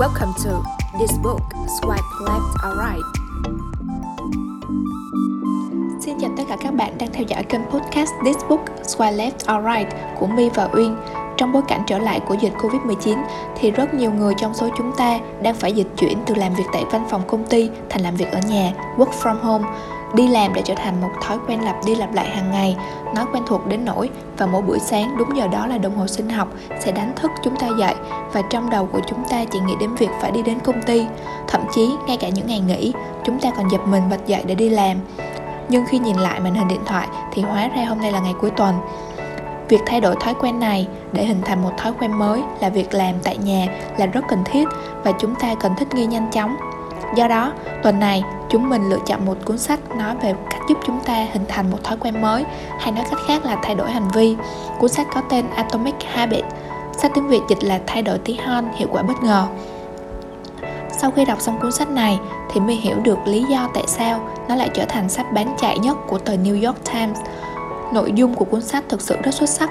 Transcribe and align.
Welcome 0.00 0.34
to 0.44 0.62
this 0.98 1.10
book, 1.22 1.40
Swipe 1.80 2.04
Left 2.20 2.68
or 2.68 2.76
Right. 2.78 3.06
Xin 6.00 6.18
chào 6.20 6.30
tất 6.36 6.42
cả 6.48 6.56
các 6.60 6.74
bạn 6.74 6.98
đang 6.98 7.12
theo 7.12 7.24
dõi 7.28 7.42
kênh 7.42 7.60
podcast 7.70 8.10
This 8.24 8.36
Book, 8.48 8.60
Swipe 8.82 9.16
Left 9.16 9.58
or 9.58 9.64
Right 9.66 9.96
của 10.18 10.26
My 10.26 10.48
và 10.48 10.68
Uyên. 10.72 10.96
Trong 11.36 11.52
bối 11.52 11.62
cảnh 11.68 11.82
trở 11.86 11.98
lại 11.98 12.20
của 12.20 12.34
dịch 12.34 12.52
Covid-19 12.58 13.24
thì 13.56 13.70
rất 13.70 13.94
nhiều 13.94 14.12
người 14.12 14.34
trong 14.38 14.54
số 14.54 14.68
chúng 14.78 14.92
ta 14.96 15.18
đang 15.42 15.54
phải 15.54 15.72
dịch 15.72 15.88
chuyển 15.96 16.18
từ 16.26 16.34
làm 16.34 16.54
việc 16.54 16.66
tại 16.72 16.84
văn 16.90 17.06
phòng 17.10 17.22
công 17.26 17.46
ty 17.46 17.70
thành 17.90 18.02
làm 18.02 18.16
việc 18.16 18.32
ở 18.32 18.40
nhà, 18.48 18.72
work 18.96 19.10
from 19.22 19.40
home 19.40 19.68
đi 20.14 20.28
làm 20.28 20.54
đã 20.54 20.60
trở 20.64 20.74
thành 20.74 21.00
một 21.00 21.10
thói 21.22 21.38
quen 21.48 21.64
lặp 21.64 21.76
đi 21.86 21.94
lặp 21.94 22.14
lại 22.14 22.28
hàng 22.28 22.50
ngày. 22.50 22.76
Nó 23.14 23.26
quen 23.32 23.42
thuộc 23.46 23.66
đến 23.66 23.84
nỗi 23.84 24.10
và 24.38 24.46
mỗi 24.46 24.62
buổi 24.62 24.78
sáng 24.78 25.16
đúng 25.18 25.36
giờ 25.36 25.48
đó 25.48 25.66
là 25.66 25.78
đồng 25.78 25.96
hồ 25.96 26.06
sinh 26.06 26.28
học 26.28 26.48
sẽ 26.80 26.92
đánh 26.92 27.12
thức 27.16 27.30
chúng 27.42 27.56
ta 27.56 27.68
dậy 27.78 27.94
và 28.32 28.42
trong 28.50 28.70
đầu 28.70 28.88
của 28.92 29.00
chúng 29.06 29.24
ta 29.30 29.44
chỉ 29.44 29.60
nghĩ 29.60 29.74
đến 29.80 29.94
việc 29.94 30.10
phải 30.20 30.30
đi 30.30 30.42
đến 30.42 30.58
công 30.60 30.82
ty. 30.82 31.06
Thậm 31.48 31.60
chí, 31.74 31.96
ngay 32.06 32.16
cả 32.16 32.28
những 32.28 32.46
ngày 32.46 32.60
nghỉ, 32.60 32.92
chúng 33.24 33.40
ta 33.40 33.50
còn 33.56 33.70
giật 33.70 33.80
mình 33.86 34.02
bật 34.10 34.26
dậy 34.26 34.42
để 34.46 34.54
đi 34.54 34.68
làm. 34.68 34.96
Nhưng 35.68 35.84
khi 35.86 35.98
nhìn 35.98 36.16
lại 36.16 36.40
màn 36.40 36.54
hình 36.54 36.68
điện 36.68 36.84
thoại 36.86 37.08
thì 37.32 37.42
hóa 37.42 37.68
ra 37.68 37.84
hôm 37.84 38.00
nay 38.00 38.12
là 38.12 38.20
ngày 38.20 38.34
cuối 38.40 38.50
tuần. 38.50 38.74
Việc 39.68 39.80
thay 39.86 40.00
đổi 40.00 40.16
thói 40.20 40.34
quen 40.34 40.60
này 40.60 40.88
để 41.12 41.24
hình 41.24 41.42
thành 41.44 41.62
một 41.62 41.70
thói 41.78 41.92
quen 42.00 42.12
mới 42.12 42.42
là 42.60 42.68
việc 42.68 42.94
làm 42.94 43.14
tại 43.22 43.36
nhà 43.36 43.66
là 43.96 44.06
rất 44.06 44.24
cần 44.28 44.44
thiết 44.44 44.68
và 45.04 45.12
chúng 45.12 45.34
ta 45.34 45.54
cần 45.54 45.72
thích 45.78 45.94
nghi 45.94 46.06
nhanh 46.06 46.30
chóng. 46.32 46.56
Do 47.14 47.28
đó, 47.28 47.52
tuần 47.82 47.98
này 48.00 48.22
chúng 48.48 48.68
mình 48.68 48.88
lựa 48.88 48.98
chọn 49.06 49.26
một 49.26 49.36
cuốn 49.44 49.58
sách 49.58 49.96
nói 49.96 50.14
về 50.22 50.34
cách 50.50 50.62
giúp 50.68 50.78
chúng 50.86 51.00
ta 51.04 51.14
hình 51.32 51.44
thành 51.48 51.70
một 51.70 51.78
thói 51.84 51.96
quen 52.00 52.22
mới 52.22 52.44
hay 52.78 52.92
nói 52.92 53.04
cách 53.10 53.20
khác 53.26 53.44
là 53.44 53.56
thay 53.62 53.74
đổi 53.74 53.90
hành 53.90 54.08
vi. 54.14 54.36
Cuốn 54.78 54.90
sách 54.90 55.06
có 55.14 55.20
tên 55.20 55.44
atomic 55.56 55.94
habit 56.06 56.44
sách 56.98 57.10
tiếng 57.14 57.28
việt 57.28 57.40
dịch 57.48 57.64
là 57.64 57.80
thay 57.86 58.02
đổi 58.02 58.18
tí 58.18 58.34
hon 58.34 58.64
hiệu 58.74 58.88
quả 58.92 59.02
bất 59.02 59.22
ngờ. 59.22 59.46
Sau 60.98 61.10
khi 61.10 61.24
đọc 61.24 61.40
xong 61.40 61.58
cuốn 61.60 61.72
sách 61.72 61.90
này 61.90 62.20
thì 62.50 62.60
mới 62.60 62.76
hiểu 62.76 62.96
được 63.04 63.18
lý 63.26 63.44
do 63.50 63.68
tại 63.74 63.84
sao 63.86 64.20
nó 64.48 64.54
lại 64.54 64.70
trở 64.74 64.84
thành 64.84 65.08
sách 65.08 65.32
bán 65.32 65.54
chạy 65.58 65.78
nhất 65.78 65.96
của 66.06 66.18
tờ 66.18 66.34
New 66.34 66.66
York 66.66 66.78
Times. 66.92 67.18
Nội 67.92 68.12
dung 68.14 68.34
của 68.34 68.44
cuốn 68.44 68.62
sách 68.62 68.84
thực 68.88 69.00
sự 69.00 69.16
rất 69.22 69.34
xuất 69.34 69.48
sắc, 69.48 69.70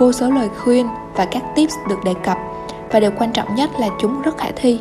vô 0.00 0.12
số 0.12 0.30
lời 0.30 0.48
khuyên 0.58 0.88
và 1.14 1.24
các 1.24 1.42
tips 1.54 1.74
được 1.88 2.04
đề 2.04 2.14
cập 2.24 2.38
và 2.90 3.00
điều 3.00 3.10
quan 3.18 3.32
trọng 3.32 3.54
nhất 3.54 3.70
là 3.80 3.88
chúng 4.00 4.22
rất 4.22 4.38
khả 4.38 4.48
thi 4.56 4.80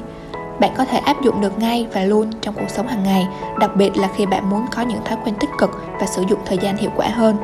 bạn 0.59 0.71
có 0.77 0.85
thể 0.85 0.97
áp 0.97 1.21
dụng 1.21 1.41
được 1.41 1.59
ngay 1.59 1.87
và 1.93 2.03
luôn 2.03 2.31
trong 2.41 2.53
cuộc 2.53 2.69
sống 2.69 2.87
hàng 2.87 3.03
ngày 3.03 3.27
đặc 3.59 3.75
biệt 3.75 3.97
là 3.97 4.09
khi 4.15 4.25
bạn 4.25 4.49
muốn 4.49 4.65
có 4.75 4.81
những 4.81 5.03
thói 5.05 5.17
quen 5.25 5.35
tích 5.39 5.49
cực 5.57 5.69
và 5.99 6.05
sử 6.05 6.23
dụng 6.29 6.39
thời 6.45 6.57
gian 6.57 6.77
hiệu 6.77 6.91
quả 6.95 7.07
hơn 7.07 7.35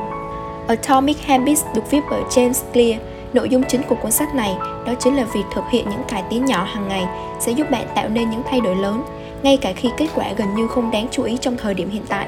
Atomic 0.67 1.21
Habits 1.25 1.65
được 1.75 1.91
viết 1.91 2.01
bởi 2.09 2.21
James 2.29 2.63
Clear 2.73 3.01
Nội 3.33 3.49
dung 3.49 3.63
chính 3.63 3.81
của 3.83 3.95
cuốn 3.95 4.11
sách 4.11 4.35
này 4.35 4.55
đó 4.85 4.93
chính 4.99 5.15
là 5.15 5.23
việc 5.23 5.43
thực 5.53 5.63
hiện 5.69 5.89
những 5.89 6.03
cải 6.07 6.23
tiến 6.29 6.45
nhỏ 6.45 6.63
hàng 6.63 6.87
ngày 6.87 7.05
sẽ 7.39 7.51
giúp 7.51 7.71
bạn 7.71 7.87
tạo 7.95 8.09
nên 8.09 8.29
những 8.29 8.41
thay 8.49 8.61
đổi 8.61 8.75
lớn, 8.75 9.03
ngay 9.43 9.57
cả 9.57 9.73
khi 9.75 9.89
kết 9.97 10.07
quả 10.15 10.25
gần 10.37 10.55
như 10.55 10.67
không 10.67 10.91
đáng 10.91 11.07
chú 11.11 11.23
ý 11.23 11.37
trong 11.41 11.57
thời 11.57 11.73
điểm 11.73 11.89
hiện 11.89 12.03
tại. 12.09 12.27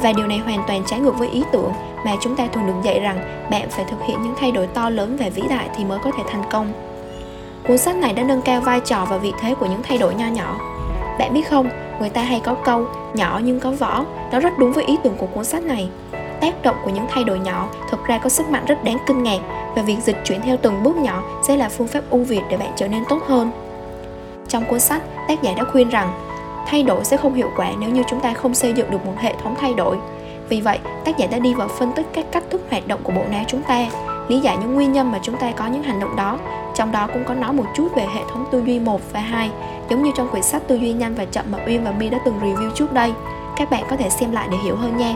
Và 0.00 0.12
điều 0.12 0.26
này 0.26 0.38
hoàn 0.38 0.62
toàn 0.66 0.82
trái 0.86 1.00
ngược 1.00 1.18
với 1.18 1.28
ý 1.28 1.42
tưởng 1.52 1.72
mà 2.04 2.16
chúng 2.20 2.36
ta 2.36 2.46
thường 2.46 2.66
được 2.66 2.74
dạy 2.84 3.00
rằng 3.00 3.48
bạn 3.50 3.70
phải 3.70 3.84
thực 3.84 4.02
hiện 4.06 4.22
những 4.22 4.34
thay 4.40 4.52
đổi 4.52 4.66
to 4.66 4.90
lớn 4.90 5.16
và 5.20 5.28
vĩ 5.28 5.42
đại 5.50 5.68
thì 5.76 5.84
mới 5.84 5.98
có 5.98 6.10
thể 6.16 6.22
thành 6.30 6.42
công. 6.50 6.87
Cuốn 7.66 7.78
sách 7.78 7.96
này 7.96 8.12
đã 8.12 8.22
nâng 8.22 8.42
cao 8.42 8.60
vai 8.60 8.80
trò 8.80 9.06
và 9.10 9.18
vị 9.18 9.32
thế 9.40 9.54
của 9.54 9.66
những 9.66 9.82
thay 9.82 9.98
đổi 9.98 10.14
nho 10.14 10.26
nhỏ. 10.26 10.56
Bạn 11.18 11.34
biết 11.34 11.48
không, 11.48 11.68
người 12.00 12.08
ta 12.08 12.22
hay 12.22 12.40
có 12.40 12.54
câu 12.54 12.86
nhỏ 13.14 13.40
nhưng 13.44 13.60
có 13.60 13.70
võ, 13.70 14.04
nó 14.32 14.40
rất 14.40 14.58
đúng 14.58 14.72
với 14.72 14.84
ý 14.84 14.96
tưởng 15.02 15.16
của 15.18 15.26
cuốn 15.26 15.44
sách 15.44 15.62
này. 15.62 15.88
Tác 16.40 16.62
động 16.62 16.76
của 16.84 16.90
những 16.90 17.06
thay 17.08 17.24
đổi 17.24 17.38
nhỏ 17.38 17.68
thực 17.90 18.04
ra 18.04 18.18
có 18.18 18.28
sức 18.28 18.50
mạnh 18.50 18.64
rất 18.66 18.84
đáng 18.84 18.98
kinh 19.06 19.22
ngạc 19.22 19.38
và 19.76 19.82
việc 19.82 19.98
dịch 20.04 20.16
chuyển 20.24 20.40
theo 20.40 20.56
từng 20.56 20.82
bước 20.82 20.96
nhỏ 20.96 21.22
sẽ 21.42 21.56
là 21.56 21.68
phương 21.68 21.86
pháp 21.86 22.00
ưu 22.10 22.24
việt 22.24 22.42
để 22.50 22.56
bạn 22.56 22.72
trở 22.76 22.88
nên 22.88 23.04
tốt 23.08 23.18
hơn. 23.26 23.50
Trong 24.48 24.64
cuốn 24.64 24.80
sách, 24.80 25.02
tác 25.28 25.42
giả 25.42 25.52
đã 25.56 25.64
khuyên 25.64 25.88
rằng 25.88 26.12
thay 26.66 26.82
đổi 26.82 27.04
sẽ 27.04 27.16
không 27.16 27.34
hiệu 27.34 27.50
quả 27.56 27.72
nếu 27.78 27.90
như 27.90 28.02
chúng 28.08 28.20
ta 28.20 28.32
không 28.32 28.54
xây 28.54 28.72
dựng 28.72 28.90
được 28.90 29.06
một 29.06 29.12
hệ 29.18 29.34
thống 29.42 29.54
thay 29.60 29.74
đổi. 29.74 29.96
Vì 30.48 30.60
vậy, 30.60 30.78
tác 31.04 31.18
giả 31.18 31.26
đã 31.26 31.38
đi 31.38 31.54
vào 31.54 31.68
phân 31.68 31.92
tích 31.92 32.06
các 32.12 32.24
cách 32.32 32.44
thức 32.50 32.62
hoạt 32.70 32.86
động 32.86 33.00
của 33.02 33.12
bộ 33.12 33.22
não 33.30 33.44
chúng 33.46 33.62
ta, 33.62 33.86
lý 34.28 34.40
giải 34.40 34.56
những 34.56 34.74
nguyên 34.74 34.92
nhân 34.92 35.12
mà 35.12 35.18
chúng 35.22 35.36
ta 35.36 35.50
có 35.50 35.66
những 35.66 35.82
hành 35.82 36.00
động 36.00 36.16
đó 36.16 36.38
trong 36.78 36.92
đó 36.92 37.08
cũng 37.12 37.24
có 37.24 37.34
nói 37.34 37.52
một 37.52 37.64
chút 37.74 37.88
về 37.94 38.06
hệ 38.14 38.20
thống 38.32 38.44
tư 38.52 38.62
duy 38.66 38.78
1 38.78 39.00
và 39.12 39.20
2 39.20 39.50
giống 39.90 40.02
như 40.02 40.10
trong 40.16 40.28
quyển 40.28 40.42
sách 40.42 40.62
tư 40.68 40.74
duy 40.74 40.92
nhanh 40.92 41.14
và 41.14 41.24
chậm 41.24 41.44
mà 41.50 41.58
Uyên 41.66 41.84
và 41.84 41.90
My 41.90 42.08
đã 42.08 42.18
từng 42.24 42.40
review 42.42 42.70
trước 42.70 42.92
đây. 42.92 43.12
Các 43.56 43.70
bạn 43.70 43.84
có 43.90 43.96
thể 43.96 44.10
xem 44.10 44.32
lại 44.32 44.48
để 44.50 44.58
hiểu 44.64 44.76
hơn 44.76 44.96
nha. 44.96 45.14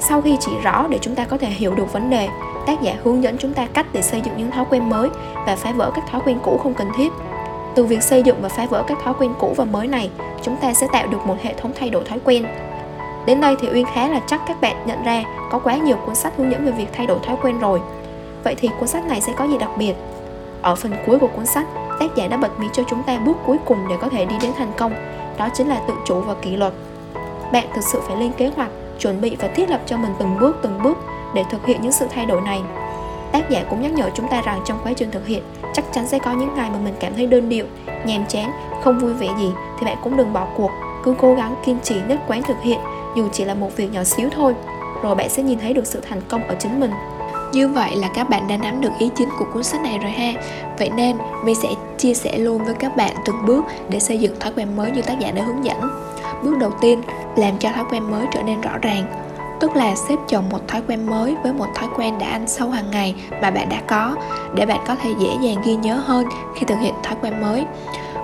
Sau 0.00 0.20
khi 0.20 0.36
chỉ 0.40 0.52
rõ 0.62 0.86
để 0.88 0.98
chúng 1.00 1.14
ta 1.14 1.24
có 1.24 1.38
thể 1.38 1.48
hiểu 1.48 1.74
được 1.74 1.92
vấn 1.92 2.10
đề, 2.10 2.28
tác 2.66 2.82
giả 2.82 2.96
hướng 3.04 3.22
dẫn 3.22 3.38
chúng 3.38 3.54
ta 3.54 3.66
cách 3.66 3.86
để 3.92 4.02
xây 4.02 4.20
dựng 4.20 4.34
những 4.36 4.50
thói 4.50 4.64
quen 4.70 4.88
mới 4.88 5.08
và 5.46 5.56
phá 5.56 5.72
vỡ 5.72 5.90
các 5.94 6.04
thói 6.10 6.20
quen 6.24 6.38
cũ 6.42 6.58
không 6.62 6.74
cần 6.74 6.88
thiết. 6.96 7.12
Từ 7.74 7.84
việc 7.84 8.02
xây 8.02 8.22
dựng 8.22 8.36
và 8.42 8.48
phá 8.48 8.66
vỡ 8.66 8.84
các 8.86 8.98
thói 9.04 9.14
quen 9.18 9.34
cũ 9.38 9.54
và 9.56 9.64
mới 9.64 9.86
này, 9.86 10.10
chúng 10.42 10.56
ta 10.56 10.74
sẽ 10.74 10.86
tạo 10.92 11.06
được 11.06 11.26
một 11.26 11.36
hệ 11.42 11.54
thống 11.54 11.72
thay 11.78 11.90
đổi 11.90 12.04
thói 12.04 12.18
quen. 12.24 12.46
Đến 13.26 13.40
đây 13.40 13.56
thì 13.60 13.68
uyên 13.68 13.86
khá 13.94 14.08
là 14.08 14.20
chắc 14.26 14.40
các 14.46 14.60
bạn 14.60 14.76
nhận 14.86 15.04
ra 15.04 15.24
có 15.50 15.58
quá 15.58 15.76
nhiều 15.76 15.96
cuốn 16.06 16.14
sách 16.14 16.32
hướng 16.36 16.50
dẫn 16.50 16.66
về 16.66 16.72
việc 16.72 16.88
thay 16.92 17.06
đổi 17.06 17.18
thói 17.26 17.36
quen 17.42 17.58
rồi. 17.58 17.80
Vậy 18.44 18.54
thì 18.58 18.68
cuốn 18.78 18.88
sách 18.88 19.06
này 19.06 19.20
sẽ 19.20 19.32
có 19.36 19.44
gì 19.44 19.58
đặc 19.58 19.70
biệt? 19.78 19.94
Ở 20.62 20.74
phần 20.74 20.92
cuối 21.06 21.18
của 21.18 21.28
cuốn 21.36 21.46
sách, 21.46 21.66
tác 22.00 22.06
giả 22.16 22.26
đã 22.28 22.36
bật 22.36 22.60
mí 22.60 22.66
cho 22.72 22.82
chúng 22.90 23.02
ta 23.02 23.18
bước 23.18 23.36
cuối 23.46 23.56
cùng 23.64 23.78
để 23.88 23.96
có 24.00 24.08
thể 24.08 24.24
đi 24.24 24.34
đến 24.42 24.52
thành 24.58 24.72
công, 24.76 24.92
đó 25.38 25.48
chính 25.54 25.68
là 25.68 25.80
tự 25.88 25.94
chủ 26.06 26.20
và 26.20 26.34
kỷ 26.34 26.56
luật. 26.56 26.72
Bạn 27.52 27.66
thực 27.74 27.84
sự 27.84 28.00
phải 28.00 28.16
lên 28.16 28.32
kế 28.32 28.50
hoạch, 28.56 28.70
chuẩn 28.98 29.20
bị 29.20 29.36
và 29.40 29.48
thiết 29.48 29.70
lập 29.70 29.80
cho 29.86 29.96
mình 29.96 30.12
từng 30.18 30.36
bước 30.40 30.56
từng 30.62 30.82
bước 30.82 30.98
để 31.34 31.44
thực 31.50 31.66
hiện 31.66 31.82
những 31.82 31.92
sự 31.92 32.06
thay 32.10 32.26
đổi 32.26 32.40
này. 32.40 32.62
Tác 33.32 33.50
giả 33.50 33.64
cũng 33.70 33.82
nhắc 33.82 33.92
nhở 33.92 34.10
chúng 34.14 34.28
ta 34.28 34.42
rằng 34.42 34.60
trong 34.64 34.78
quá 34.84 34.92
trình 34.92 35.10
thực 35.10 35.26
hiện, 35.26 35.42
chắc 35.74 35.84
chắn 35.92 36.06
sẽ 36.06 36.18
có 36.18 36.32
những 36.32 36.54
ngày 36.54 36.70
mà 36.70 36.78
mình 36.84 36.94
cảm 37.00 37.14
thấy 37.14 37.26
đơn 37.26 37.48
điệu, 37.48 37.66
nhàm 38.04 38.26
chán, 38.28 38.52
không 38.84 38.98
vui 38.98 39.14
vẻ 39.14 39.28
gì 39.38 39.50
thì 39.78 39.86
bạn 39.86 39.96
cũng 40.02 40.16
đừng 40.16 40.32
bỏ 40.32 40.46
cuộc, 40.56 40.70
cứ 41.04 41.14
cố 41.18 41.34
gắng 41.34 41.54
kiên 41.64 41.78
trì 41.82 41.94
nhất 42.08 42.18
quán 42.28 42.42
thực 42.42 42.60
hiện 42.62 42.78
dù 43.16 43.28
chỉ 43.32 43.44
là 43.44 43.54
một 43.54 43.76
việc 43.76 43.92
nhỏ 43.92 44.04
xíu 44.04 44.28
thôi, 44.34 44.54
rồi 45.02 45.14
bạn 45.14 45.28
sẽ 45.28 45.42
nhìn 45.42 45.58
thấy 45.58 45.72
được 45.72 45.86
sự 45.86 46.00
thành 46.08 46.20
công 46.28 46.48
ở 46.48 46.54
chính 46.58 46.80
mình. 46.80 46.90
Như 47.52 47.68
vậy 47.68 47.96
là 47.96 48.08
các 48.14 48.28
bạn 48.28 48.48
đã 48.48 48.56
nắm 48.56 48.80
được 48.80 48.92
ý 48.98 49.10
chính 49.16 49.28
của 49.38 49.44
cuốn 49.52 49.62
sách 49.62 49.80
này 49.80 49.98
rồi 49.98 50.10
ha. 50.10 50.32
Vậy 50.78 50.90
nên 50.96 51.16
mình 51.44 51.54
sẽ 51.54 51.68
chia 51.98 52.14
sẻ 52.14 52.38
luôn 52.38 52.64
với 52.64 52.74
các 52.74 52.96
bạn 52.96 53.14
từng 53.24 53.46
bước 53.46 53.64
để 53.88 54.00
xây 54.00 54.18
dựng 54.18 54.40
thói 54.40 54.52
quen 54.56 54.76
mới 54.76 54.90
như 54.90 55.02
tác 55.02 55.18
giả 55.18 55.30
đã 55.30 55.42
hướng 55.42 55.64
dẫn. 55.64 55.80
Bước 56.42 56.58
đầu 56.58 56.70
tiên, 56.80 57.02
làm 57.36 57.58
cho 57.58 57.70
thói 57.72 57.84
quen 57.90 58.10
mới 58.10 58.26
trở 58.32 58.42
nên 58.42 58.60
rõ 58.60 58.78
ràng 58.82 59.28
Tức 59.60 59.76
là 59.76 59.94
xếp 59.94 60.16
chồng 60.28 60.44
một 60.50 60.68
thói 60.68 60.82
quen 60.88 61.06
mới 61.06 61.36
với 61.42 61.52
một 61.52 61.66
thói 61.74 61.88
quen 61.96 62.18
đã 62.18 62.26
ăn 62.28 62.48
sâu 62.48 62.70
hàng 62.70 62.90
ngày 62.90 63.14
mà 63.42 63.50
bạn 63.50 63.68
đã 63.68 63.82
có 63.86 64.16
Để 64.54 64.66
bạn 64.66 64.80
có 64.86 64.94
thể 64.94 65.10
dễ 65.18 65.28
dàng 65.40 65.62
ghi 65.64 65.76
nhớ 65.76 65.94
hơn 65.94 66.26
khi 66.56 66.66
thực 66.66 66.78
hiện 66.80 66.94
thói 67.02 67.16
quen 67.22 67.40
mới. 67.40 67.64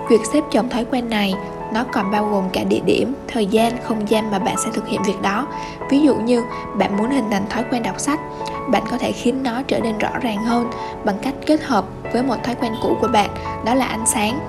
Việc 0.09 0.21
xếp 0.33 0.43
chồng 0.51 0.69
thói 0.69 0.85
quen 0.85 1.09
này 1.09 1.33
nó 1.75 1.83
còn 1.91 2.11
bao 2.11 2.25
gồm 2.25 2.49
cả 2.53 2.63
địa 2.63 2.79
điểm, 2.85 3.13
thời 3.27 3.45
gian, 3.45 3.73
không 3.83 4.09
gian 4.09 4.31
mà 4.31 4.39
bạn 4.39 4.55
sẽ 4.57 4.69
thực 4.73 4.87
hiện 4.87 5.03
việc 5.03 5.21
đó. 5.21 5.47
Ví 5.89 6.01
dụ 6.01 6.15
như, 6.15 6.43
bạn 6.77 6.97
muốn 6.97 7.09
hình 7.11 7.25
thành 7.31 7.49
thói 7.49 7.63
quen 7.71 7.83
đọc 7.83 7.99
sách, 7.99 8.19
bạn 8.67 8.83
có 8.91 8.97
thể 8.97 9.11
khiến 9.11 9.43
nó 9.43 9.61
trở 9.67 9.79
nên 9.79 9.97
rõ 9.97 10.09
ràng 10.21 10.43
hơn 10.43 10.69
bằng 11.05 11.15
cách 11.21 11.33
kết 11.45 11.63
hợp 11.63 11.85
với 12.13 12.23
một 12.23 12.35
thói 12.43 12.55
quen 12.55 12.73
cũ 12.81 12.97
của 13.01 13.07
bạn, 13.07 13.29
đó 13.65 13.73
là 13.73 13.85
ăn 13.85 14.05
sáng. 14.05 14.39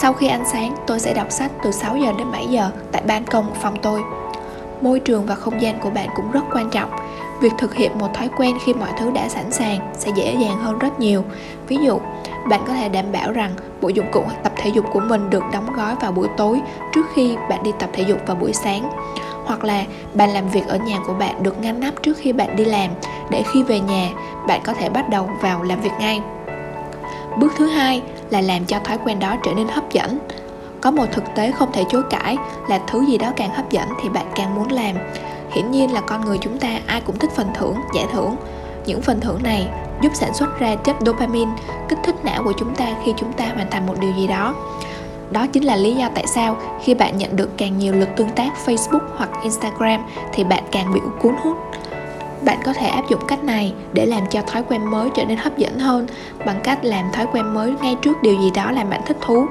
Sau 0.00 0.12
khi 0.12 0.28
ăn 0.28 0.44
sáng, 0.52 0.74
tôi 0.86 1.00
sẽ 1.00 1.14
đọc 1.14 1.26
sách 1.30 1.50
từ 1.62 1.72
6 1.72 1.96
giờ 1.96 2.12
đến 2.18 2.32
7 2.32 2.46
giờ 2.46 2.70
tại 2.92 3.02
ban 3.06 3.24
công 3.24 3.46
phòng 3.62 3.76
tôi. 3.82 4.02
Môi 4.80 5.00
trường 5.00 5.26
và 5.26 5.34
không 5.34 5.62
gian 5.62 5.80
của 5.80 5.90
bạn 5.90 6.08
cũng 6.16 6.30
rất 6.30 6.44
quan 6.52 6.70
trọng 6.70 6.90
việc 7.40 7.52
thực 7.58 7.74
hiện 7.74 7.98
một 7.98 8.14
thói 8.14 8.28
quen 8.36 8.58
khi 8.64 8.74
mọi 8.74 8.90
thứ 8.98 9.10
đã 9.10 9.28
sẵn 9.28 9.52
sàng 9.52 9.92
sẽ 9.98 10.10
dễ 10.14 10.36
dàng 10.40 10.56
hơn 10.58 10.78
rất 10.78 11.00
nhiều. 11.00 11.24
Ví 11.68 11.76
dụ, 11.76 11.98
bạn 12.48 12.60
có 12.66 12.72
thể 12.72 12.88
đảm 12.88 13.12
bảo 13.12 13.32
rằng 13.32 13.50
bộ 13.80 13.88
dụng 13.88 14.06
cụ 14.12 14.22
tập 14.42 14.52
thể 14.56 14.70
dục 14.70 14.84
của 14.92 15.00
mình 15.00 15.30
được 15.30 15.42
đóng 15.52 15.72
gói 15.76 15.94
vào 16.00 16.12
buổi 16.12 16.28
tối 16.36 16.60
trước 16.94 17.06
khi 17.14 17.36
bạn 17.50 17.62
đi 17.62 17.70
tập 17.78 17.90
thể 17.92 18.02
dục 18.02 18.18
vào 18.26 18.36
buổi 18.36 18.52
sáng. 18.52 18.90
Hoặc 19.44 19.64
là 19.64 19.84
bạn 20.14 20.30
làm 20.30 20.48
việc 20.48 20.66
ở 20.66 20.76
nhà 20.76 20.98
của 21.06 21.14
bạn 21.14 21.42
được 21.42 21.60
ngăn 21.60 21.80
nắp 21.80 22.02
trước 22.02 22.16
khi 22.16 22.32
bạn 22.32 22.56
đi 22.56 22.64
làm 22.64 22.90
để 23.30 23.42
khi 23.52 23.62
về 23.62 23.80
nhà, 23.80 24.08
bạn 24.46 24.60
có 24.64 24.74
thể 24.74 24.88
bắt 24.88 25.08
đầu 25.08 25.30
vào 25.40 25.62
làm 25.62 25.80
việc 25.80 25.92
ngay. 25.98 26.20
Bước 27.38 27.52
thứ 27.56 27.66
hai 27.66 28.02
là 28.30 28.40
làm 28.40 28.64
cho 28.64 28.78
thói 28.78 28.98
quen 29.04 29.18
đó 29.18 29.36
trở 29.42 29.52
nên 29.54 29.68
hấp 29.68 29.92
dẫn. 29.92 30.18
Có 30.80 30.90
một 30.90 31.04
thực 31.12 31.24
tế 31.34 31.52
không 31.52 31.72
thể 31.72 31.84
chối 31.88 32.02
cãi 32.10 32.36
là 32.68 32.80
thứ 32.86 33.06
gì 33.06 33.18
đó 33.18 33.32
càng 33.36 33.50
hấp 33.50 33.70
dẫn 33.70 33.88
thì 34.02 34.08
bạn 34.08 34.26
càng 34.34 34.54
muốn 34.54 34.72
làm 34.72 34.96
hiển 35.54 35.70
nhiên 35.70 35.92
là 35.92 36.00
con 36.00 36.24
người 36.24 36.38
chúng 36.38 36.58
ta 36.58 36.80
ai 36.86 37.00
cũng 37.00 37.18
thích 37.18 37.30
phần 37.36 37.48
thưởng 37.54 37.76
giải 37.94 38.06
thưởng 38.12 38.36
những 38.86 39.02
phần 39.02 39.20
thưởng 39.20 39.42
này 39.42 39.68
giúp 40.02 40.12
sản 40.14 40.34
xuất 40.34 40.58
ra 40.58 40.74
chất 40.74 40.96
dopamine 41.06 41.50
kích 41.88 41.98
thích 42.04 42.24
não 42.24 42.44
của 42.44 42.52
chúng 42.58 42.74
ta 42.74 42.86
khi 43.04 43.12
chúng 43.16 43.32
ta 43.32 43.44
hoàn 43.54 43.70
thành 43.70 43.86
một 43.86 43.94
điều 44.00 44.12
gì 44.18 44.26
đó 44.26 44.54
đó 45.30 45.46
chính 45.46 45.64
là 45.64 45.76
lý 45.76 45.94
do 45.94 46.08
tại 46.14 46.26
sao 46.26 46.56
khi 46.82 46.94
bạn 46.94 47.18
nhận 47.18 47.36
được 47.36 47.50
càng 47.56 47.78
nhiều 47.78 47.92
lượt 47.92 48.08
tương 48.16 48.30
tác 48.30 48.52
Facebook 48.66 49.00
hoặc 49.16 49.30
Instagram 49.42 50.00
thì 50.32 50.44
bạn 50.44 50.64
càng 50.72 50.92
bị 50.94 51.00
cuốn 51.20 51.34
hút. 51.42 51.56
Bạn 52.44 52.58
có 52.64 52.72
thể 52.72 52.86
áp 52.86 53.08
dụng 53.08 53.20
cách 53.28 53.44
này 53.44 53.72
để 53.92 54.06
làm 54.06 54.22
cho 54.30 54.42
thói 54.42 54.62
quen 54.68 54.84
mới 54.84 55.10
trở 55.14 55.24
nên 55.24 55.38
hấp 55.38 55.58
dẫn 55.58 55.78
hơn 55.78 56.06
bằng 56.46 56.60
cách 56.62 56.84
làm 56.84 57.12
thói 57.12 57.26
quen 57.32 57.54
mới 57.54 57.74
ngay 57.82 57.96
trước 58.02 58.22
điều 58.22 58.40
gì 58.40 58.50
đó 58.50 58.70
làm 58.70 58.90
bạn 58.90 59.00
thích 59.06 59.16
thú. 59.20 59.46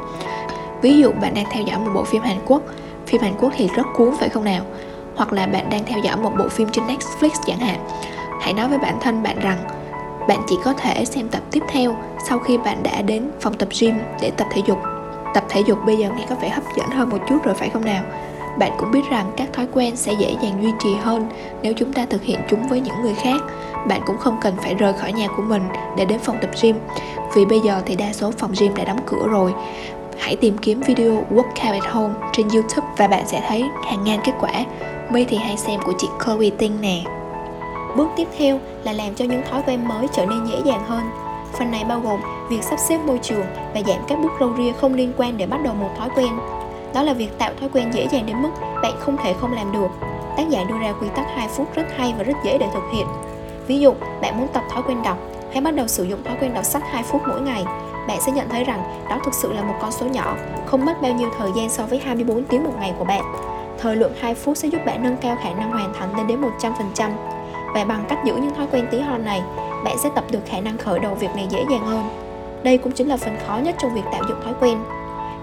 Ví 0.82 0.98
dụ 0.98 1.12
bạn 1.22 1.34
đang 1.34 1.46
theo 1.52 1.64
dõi 1.64 1.80
một 1.80 1.92
bộ 1.94 2.04
phim 2.04 2.22
Hàn 2.22 2.38
Quốc, 2.46 2.62
phim 3.08 3.22
Hàn 3.22 3.34
Quốc 3.40 3.54
thì 3.56 3.70
rất 3.76 3.88
cuốn 3.94 4.16
phải 4.20 4.30
không 4.30 4.44
nào? 4.44 4.64
Hoặc 5.16 5.34
là 5.34 5.46
bạn 5.46 5.70
đang 5.70 5.86
theo 5.86 6.00
dõi 6.00 6.18
một 6.18 6.32
bộ 6.38 6.48
phim 6.50 6.70
trên 6.70 6.88
Netflix 6.88 7.30
chẳng 7.46 7.60
hạn. 7.60 7.80
Hãy 8.42 8.54
nói 8.54 8.70
với 8.70 8.78
bản 8.78 8.98
thân 9.02 9.24
bạn 9.24 9.40
rằng, 9.40 9.58
bạn 10.28 10.40
chỉ 10.48 10.56
có 10.64 10.74
thể 10.74 11.06
xem 11.06 11.30
tập 11.30 11.42
tiếp 11.52 11.64
theo 11.68 11.96
sau 12.30 12.40
khi 12.40 12.58
bạn 12.58 12.84
đã 12.84 13.02
đến 13.02 13.32
phòng 13.40 13.54
tập 13.54 13.70
gym 13.80 14.00
để 14.22 14.32
tập 14.38 14.48
thể 14.52 14.62
dục 14.68 14.78
Tập 15.34 15.44
thể 15.50 15.62
dục 15.62 15.78
bây 15.86 15.98
giờ 15.98 16.10
nghe 16.18 16.26
có 16.30 16.36
vẻ 16.36 16.50
hấp 16.50 16.64
dẫn 16.78 16.90
hơn 16.90 17.10
một 17.10 17.18
chút 17.30 17.44
rồi 17.44 17.56
phải 17.56 17.70
không 17.70 17.86
nào? 17.86 18.04
Bạn 18.58 18.72
cũng 18.78 18.92
biết 18.92 19.02
rằng 19.10 19.32
các 19.38 19.54
thói 19.54 19.68
quen 19.74 19.96
sẽ 19.96 20.14
dễ 20.14 20.36
dàng 20.42 20.64
duy 20.64 20.72
trì 20.80 20.96
hơn 20.96 21.30
nếu 21.62 21.74
chúng 21.74 21.94
ta 21.94 22.06
thực 22.06 22.24
hiện 22.24 22.40
chúng 22.50 22.68
với 22.68 22.80
những 22.82 23.02
người 23.02 23.14
khác. 23.14 23.42
Bạn 23.88 24.02
cũng 24.06 24.18
không 24.18 24.38
cần 24.42 24.54
phải 24.58 24.76
rời 24.76 24.94
khỏi 24.94 25.14
nhà 25.14 25.28
của 25.38 25.44
mình 25.44 25.64
để 25.98 26.06
đến 26.06 26.20
phòng 26.20 26.38
tập 26.42 26.50
gym, 26.62 26.76
vì 27.36 27.46
bây 27.46 27.60
giờ 27.60 27.82
thì 27.86 27.96
đa 27.96 28.14
số 28.14 28.32
phòng 28.32 28.54
gym 28.60 28.76
đã 28.76 28.84
đóng 28.84 29.00
cửa 29.06 29.28
rồi. 29.28 29.54
Hãy 30.20 30.36
tìm 30.36 30.58
kiếm 30.58 30.82
video 30.82 31.24
Workout 31.32 31.82
at 31.82 31.92
Home 31.92 32.14
trên 32.34 32.50
YouTube 32.50 32.88
và 32.98 33.08
bạn 33.08 33.24
sẽ 33.28 33.42
thấy 33.48 33.64
hàng 33.86 34.04
ngàn 34.04 34.20
kết 34.24 34.34
quả. 34.40 34.52
My 35.12 35.26
thì 35.26 35.38
hay 35.38 35.58
xem 35.58 35.80
của 35.86 35.94
chị 35.98 36.08
Chloe 36.26 36.50
Ting 36.50 36.82
nè. 36.82 37.02
Bước 37.96 38.08
tiếp 38.16 38.28
theo 38.38 38.60
là 38.84 38.94
làm 38.94 39.16
cho 39.16 39.26
những 39.26 39.42
thói 39.52 39.62
quen 39.68 39.88
mới 39.88 40.08
trở 40.14 40.26
nên 40.26 40.46
dễ 40.46 40.56
dàng 40.66 40.84
hơn. 40.88 41.02
Phần 41.60 41.72
này 41.72 41.84
bao 41.90 42.00
gồm 42.00 42.20
việc 42.50 42.64
sắp 42.64 42.80
xếp 42.80 42.98
môi 43.06 43.18
trường 43.18 43.46
và 43.74 43.82
giảm 43.88 43.98
các 44.08 44.20
bước 44.20 44.32
râu 44.40 44.54
ria 44.58 44.72
không 44.72 44.94
liên 44.94 45.14
quan 45.18 45.38
để 45.38 45.46
bắt 45.46 45.64
đầu 45.64 45.74
một 45.74 45.90
thói 45.98 46.10
quen. 46.16 46.30
Đó 46.94 47.04
là 47.04 47.14
việc 47.14 47.38
tạo 47.38 47.52
thói 47.60 47.70
quen 47.74 47.92
dễ 47.94 48.08
dàng 48.12 48.26
đến 48.26 48.42
mức 48.42 48.50
bạn 48.82 48.94
không 49.00 49.18
thể 49.18 49.34
không 49.34 49.54
làm 49.54 49.72
được. 49.72 49.88
Tác 50.38 50.50
giả 50.50 50.64
đưa 50.64 50.78
ra 50.78 50.94
quy 51.02 51.08
tắc 51.16 51.26
2 51.36 51.48
phút 51.48 51.76
rất 51.76 51.86
hay 51.98 52.14
và 52.18 52.24
rất 52.24 52.38
dễ 52.44 52.58
để 52.58 52.68
thực 52.74 52.84
hiện. 52.94 53.08
Ví 53.68 53.80
dụ, 53.80 53.94
bạn 54.22 54.40
muốn 54.40 54.48
tập 54.54 54.64
thói 54.70 54.84
quen 54.84 55.04
đọc, 55.04 55.18
hãy 55.52 55.62
bắt 55.62 55.76
đầu 55.76 55.88
sử 55.88 56.04
dụng 56.04 56.24
thói 56.24 56.38
quen 56.42 56.54
đọc 56.54 56.66
sách 56.66 56.84
2 56.92 57.04
phút 57.04 57.22
mỗi 57.28 57.42
ngày. 57.42 57.66
Bạn 58.08 58.22
sẽ 58.22 58.32
nhận 58.32 58.50
thấy 58.50 58.64
rằng 58.64 58.84
đó 59.10 59.20
thực 59.26 59.34
sự 59.34 59.54
là 59.54 59.64
một 59.64 59.76
con 59.82 59.92
số 59.92 60.06
nhỏ, 60.06 60.36
không 60.66 60.86
mất 60.86 61.02
bao 61.02 61.12
nhiêu 61.12 61.30
thời 61.38 61.52
gian 61.56 61.70
so 61.70 61.86
với 61.86 62.00
24 62.00 62.44
tiếng 62.44 62.64
một 62.64 62.74
ngày 62.80 62.94
của 63.00 63.06
bạn. 63.06 63.53
Thời 63.84 63.96
lượng 63.96 64.14
2 64.20 64.36
phút 64.36 64.58
sẽ 64.58 64.68
giúp 64.68 64.82
bạn 64.86 65.04
nâng 65.04 65.18
cao 65.18 65.38
khả 65.44 65.50
năng 65.54 65.72
hoàn 65.72 65.94
thành 65.94 66.18
lên 66.18 66.28
đến 66.28 66.42
100%. 66.42 67.12
Và 67.74 67.86
bằng 67.86 68.06
cách 68.10 68.20
giữ 68.26 68.36
những 68.36 68.54
thói 68.56 68.68
quen 68.72 68.88
tí 68.92 69.00
hon 69.00 69.26
này, 69.26 69.42
bạn 69.84 69.98
sẽ 69.98 70.10
tập 70.16 70.24
được 70.32 70.40
khả 70.46 70.60
năng 70.60 70.78
khởi 70.78 71.00
đầu 71.00 71.16
việc 71.16 71.36
này 71.36 71.48
dễ 71.50 71.66
dàng 71.72 71.86
hơn. 71.86 72.10
Đây 72.64 72.78
cũng 72.78 72.92
chính 72.92 73.08
là 73.08 73.18
phần 73.18 73.38
khó 73.48 73.58
nhất 73.58 73.76
trong 73.80 73.94
việc 73.94 74.02
tạo 74.12 74.22
dựng 74.30 74.42
thói 74.44 74.54
quen. 74.60 74.78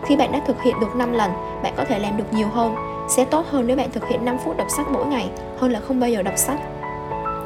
Khi 0.05 0.17
bạn 0.17 0.33
đã 0.33 0.41
thực 0.47 0.63
hiện 0.63 0.81
được 0.81 0.97
5 0.97 1.13
lần, 1.13 1.31
bạn 1.63 1.75
có 1.77 1.85
thể 1.85 1.99
làm 1.99 2.17
được 2.17 2.33
nhiều 2.33 2.49
hơn. 2.49 2.75
Sẽ 3.09 3.25
tốt 3.25 3.47
hơn 3.51 3.67
nếu 3.67 3.77
bạn 3.77 3.91
thực 3.93 4.09
hiện 4.09 4.25
5 4.25 4.39
phút 4.45 4.57
đọc 4.57 4.71
sách 4.71 4.87
mỗi 4.91 5.07
ngày 5.07 5.31
hơn 5.59 5.73
là 5.73 5.81
không 5.81 6.01
bao 6.01 6.11
giờ 6.11 6.23
đọc 6.23 6.35
sách. 6.37 6.59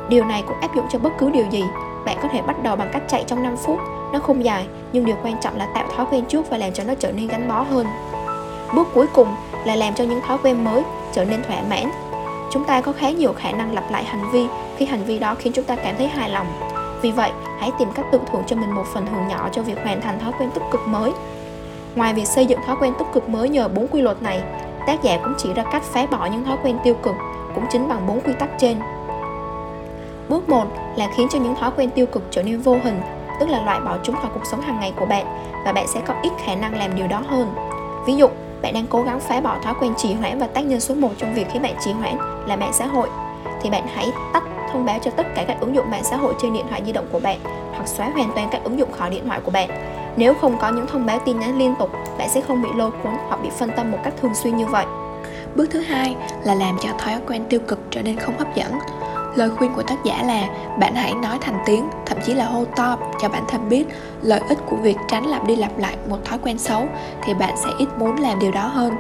Điều 0.09 0.25
này 0.25 0.45
cũng 0.49 0.61
áp 0.61 0.75
dụng 0.77 0.87
cho 0.91 0.99
bất 0.99 1.11
cứ 1.19 1.31
điều 1.31 1.47
gì. 1.51 1.65
Bạn 2.07 2.19
có 2.23 2.29
thể 2.33 2.43
bắt 2.43 2.63
đầu 2.63 2.77
bằng 2.77 2.91
cách 2.93 3.03
chạy 3.09 3.25
trong 3.27 3.43
5 3.43 3.57
phút. 3.57 3.79
Nó 4.13 4.19
không 4.19 4.45
dài, 4.45 4.67
nhưng 4.93 5.05
điều 5.05 5.17
quan 5.23 5.41
trọng 5.41 5.57
là 5.57 5.67
tạo 5.67 5.87
thói 5.97 6.07
quen 6.11 6.25
trước 6.25 6.51
và 6.51 6.57
làm 6.57 6.73
cho 6.73 6.85
nó 6.85 6.95
trở 6.95 7.13
nên 7.13 7.29
gắn 7.29 7.49
bó 7.49 7.63
hơn. 7.63 7.87
Bước 8.75 8.89
cuối 8.95 9.07
cùng 9.13 9.29
là 9.65 9.77
làm 9.77 9.95
cho 9.95 10.05
những 10.05 10.21
thói 10.21 10.39
quen 10.43 10.65
mới 10.65 10.83
trở 11.13 11.25
nên 11.25 11.43
thỏa 11.43 11.63
mãn. 11.71 11.91
Chúng 12.51 12.65
ta 12.65 12.81
có 12.81 12.93
khá 12.93 13.11
nhiều 13.11 13.33
khả 13.33 13.53
năng 13.53 13.75
lặp 13.75 13.91
lại 13.91 14.05
hành 14.05 14.31
vi 14.31 14.47
khi 14.77 14.87
hành 14.87 15.05
vi 15.05 15.19
đó 15.19 15.35
khiến 15.39 15.53
chúng 15.53 15.65
ta 15.65 15.77
cảm 15.77 15.95
thấy 15.97 16.09
hài 16.09 16.31
lòng. 16.31 16.47
Vì 17.03 17.11
vậy, 17.11 17.31
hãy 17.59 17.71
tìm 17.79 17.89
cách 17.93 18.07
tự 18.13 18.21
thưởng 18.33 18.43
cho 18.47 18.57
mình 18.57 18.75
một 18.75 18.85
phần 18.95 19.07
thưởng 19.07 19.29
nhỏ 19.29 19.49
cho 19.53 19.63
việc 19.63 19.79
hoàn 19.85 20.01
thành 20.01 20.21
thói 20.21 20.33
quen 20.39 20.51
tích 20.51 20.63
cực 20.71 20.81
mới. 20.87 21.13
Ngoài 21.95 22.15
việc 22.15 22.27
xây 22.27 22.47
dựng 22.47 22.61
thói 22.67 22.77
quen 22.81 22.95
tích 22.99 23.07
cực 23.15 23.29
mới 23.29 23.49
nhờ 23.49 23.69
bốn 23.69 23.89
quy 23.89 24.01
luật 24.01 24.23
này, 24.23 24.43
tác 24.87 25.03
giả 25.03 25.19
cũng 25.25 25.35
chỉ 25.39 25.55
ra 25.55 25.63
cách 25.63 25.83
phá 25.83 26.07
bỏ 26.07 26.27
những 26.27 26.45
thói 26.45 26.57
quen 26.63 26.79
tiêu 26.85 26.95
cực 26.95 27.15
cũng 27.55 27.65
chính 27.71 27.89
bằng 27.89 28.07
bốn 28.07 28.21
quy 28.21 28.33
tắc 28.39 28.49
trên. 28.59 28.77
Bước 30.29 30.49
1 30.49 30.67
là 30.97 31.09
khiến 31.17 31.29
cho 31.31 31.39
những 31.39 31.55
thói 31.55 31.71
quen 31.77 31.91
tiêu 31.91 32.07
cực 32.07 32.23
trở 32.31 32.43
nên 32.43 32.61
vô 32.61 32.77
hình, 32.85 33.01
tức 33.41 33.49
là 33.49 33.65
loại 33.65 33.81
bỏ 33.81 33.97
chúng 34.03 34.17
khỏi 34.17 34.31
cuộc 34.35 34.47
sống 34.47 34.61
hàng 34.61 34.81
ngày 34.81 34.93
của 34.97 35.07
bạn 35.07 35.27
và 35.65 35.73
bạn 35.73 35.87
sẽ 35.89 36.01
có 36.07 36.15
ít 36.23 36.33
khả 36.45 36.55
năng 36.55 36.79
làm 36.79 36.97
điều 36.97 37.07
đó 37.07 37.23
hơn. 37.29 37.55
Ví 38.07 38.17
dụ, 38.17 38.29
bạn 38.65 38.75
đang 38.75 38.87
cố 38.87 39.03
gắng 39.03 39.21
phá 39.21 39.41
bỏ 39.41 39.59
thói 39.63 39.75
quen 39.81 39.95
trì 39.97 40.15
hoãn 40.15 40.39
và 40.39 40.47
tác 40.47 40.61
nhân 40.61 40.81
số 40.81 40.95
1 40.95 41.09
trong 41.19 41.35
việc 41.35 41.47
khiến 41.53 41.63
bạn 41.63 41.75
trì 41.85 41.93
hoãn 41.93 42.17
là 42.47 42.57
mạng 42.57 42.73
xã 42.73 42.87
hội 42.87 43.09
thì 43.63 43.71
bạn 43.71 43.87
hãy 43.95 44.13
tắt 44.33 44.43
thông 44.73 44.85
báo 44.85 44.99
cho 44.99 45.11
tất 45.11 45.27
cả 45.35 45.45
các 45.49 45.61
ứng 45.61 45.75
dụng 45.75 45.91
mạng 45.91 46.05
xã 46.05 46.17
hội 46.17 46.35
trên 46.43 46.53
điện 46.53 46.67
thoại 46.69 46.83
di 46.87 46.93
động 46.93 47.07
của 47.13 47.21
bạn 47.21 47.39
hoặc 47.73 47.89
xóa 47.89 48.09
hoàn 48.09 48.33
toàn 48.35 48.49
các 48.51 48.65
ứng 48.65 48.79
dụng 48.79 48.93
khỏi 48.93 49.11
điện 49.11 49.27
thoại 49.27 49.41
của 49.45 49.51
bạn. 49.51 49.69
Nếu 50.17 50.35
không 50.35 50.59
có 50.61 50.71
những 50.71 50.87
thông 50.87 51.07
báo 51.07 51.19
tin 51.27 51.41
nhắn 51.41 51.59
liên 51.59 51.75
tục, 51.79 51.91
bạn 52.19 52.29
sẽ 52.29 52.41
không 52.41 52.63
bị 52.63 52.69
lôi 52.75 52.91
cuốn 52.91 53.13
hoặc 53.29 53.43
bị 53.43 53.51
phân 53.59 53.71
tâm 53.77 53.93
một 53.93 53.99
cách 54.05 54.15
thường 54.23 54.35
xuyên 54.35 54.57
như 54.57 54.67
vậy. 54.67 54.87
Bước 55.55 55.67
thứ 55.71 55.81
hai 55.81 56.17
là 56.45 56.55
làm 56.55 56.79
cho 56.81 56.89
thói 56.99 57.21
quen 57.27 57.45
tiêu 57.49 57.61
cực 57.69 57.79
trở 57.91 58.03
nên 58.03 58.17
không 58.17 58.39
hấp 58.39 58.55
dẫn. 58.55 58.73
Lời 59.37 59.51
khuyên 59.51 59.73
của 59.75 59.83
tác 59.83 60.05
giả 60.05 60.23
là 60.23 60.49
bạn 60.79 60.95
hãy 60.95 61.15
nói 61.15 61.39
thành 61.41 61.59
tiếng, 61.67 61.89
thậm 62.07 62.19
chí 62.27 62.35
là 62.35 62.45
hô 62.45 62.65
to 62.65 62.97
cho 63.21 63.29
bản 63.29 63.45
thân 63.49 63.69
biết 63.69 63.85
lợi 64.23 64.41
ích 64.49 64.59
của 64.67 64.77
việc 64.77 64.97
tránh 65.09 65.27
lặp 65.27 65.47
đi 65.47 65.57
lặp 65.57 65.79
lại 65.79 65.97
một 66.09 66.19
thói 66.25 66.39
quen 66.39 66.59
xấu 66.59 66.87
thì 67.23 67.35
bạn 67.35 67.55
sẽ 67.57 67.71
ít 67.79 67.89
muốn 67.99 68.21
làm 68.21 68.39
điều 68.39 68.53
đó 68.53 68.67
hơn. 68.67 68.95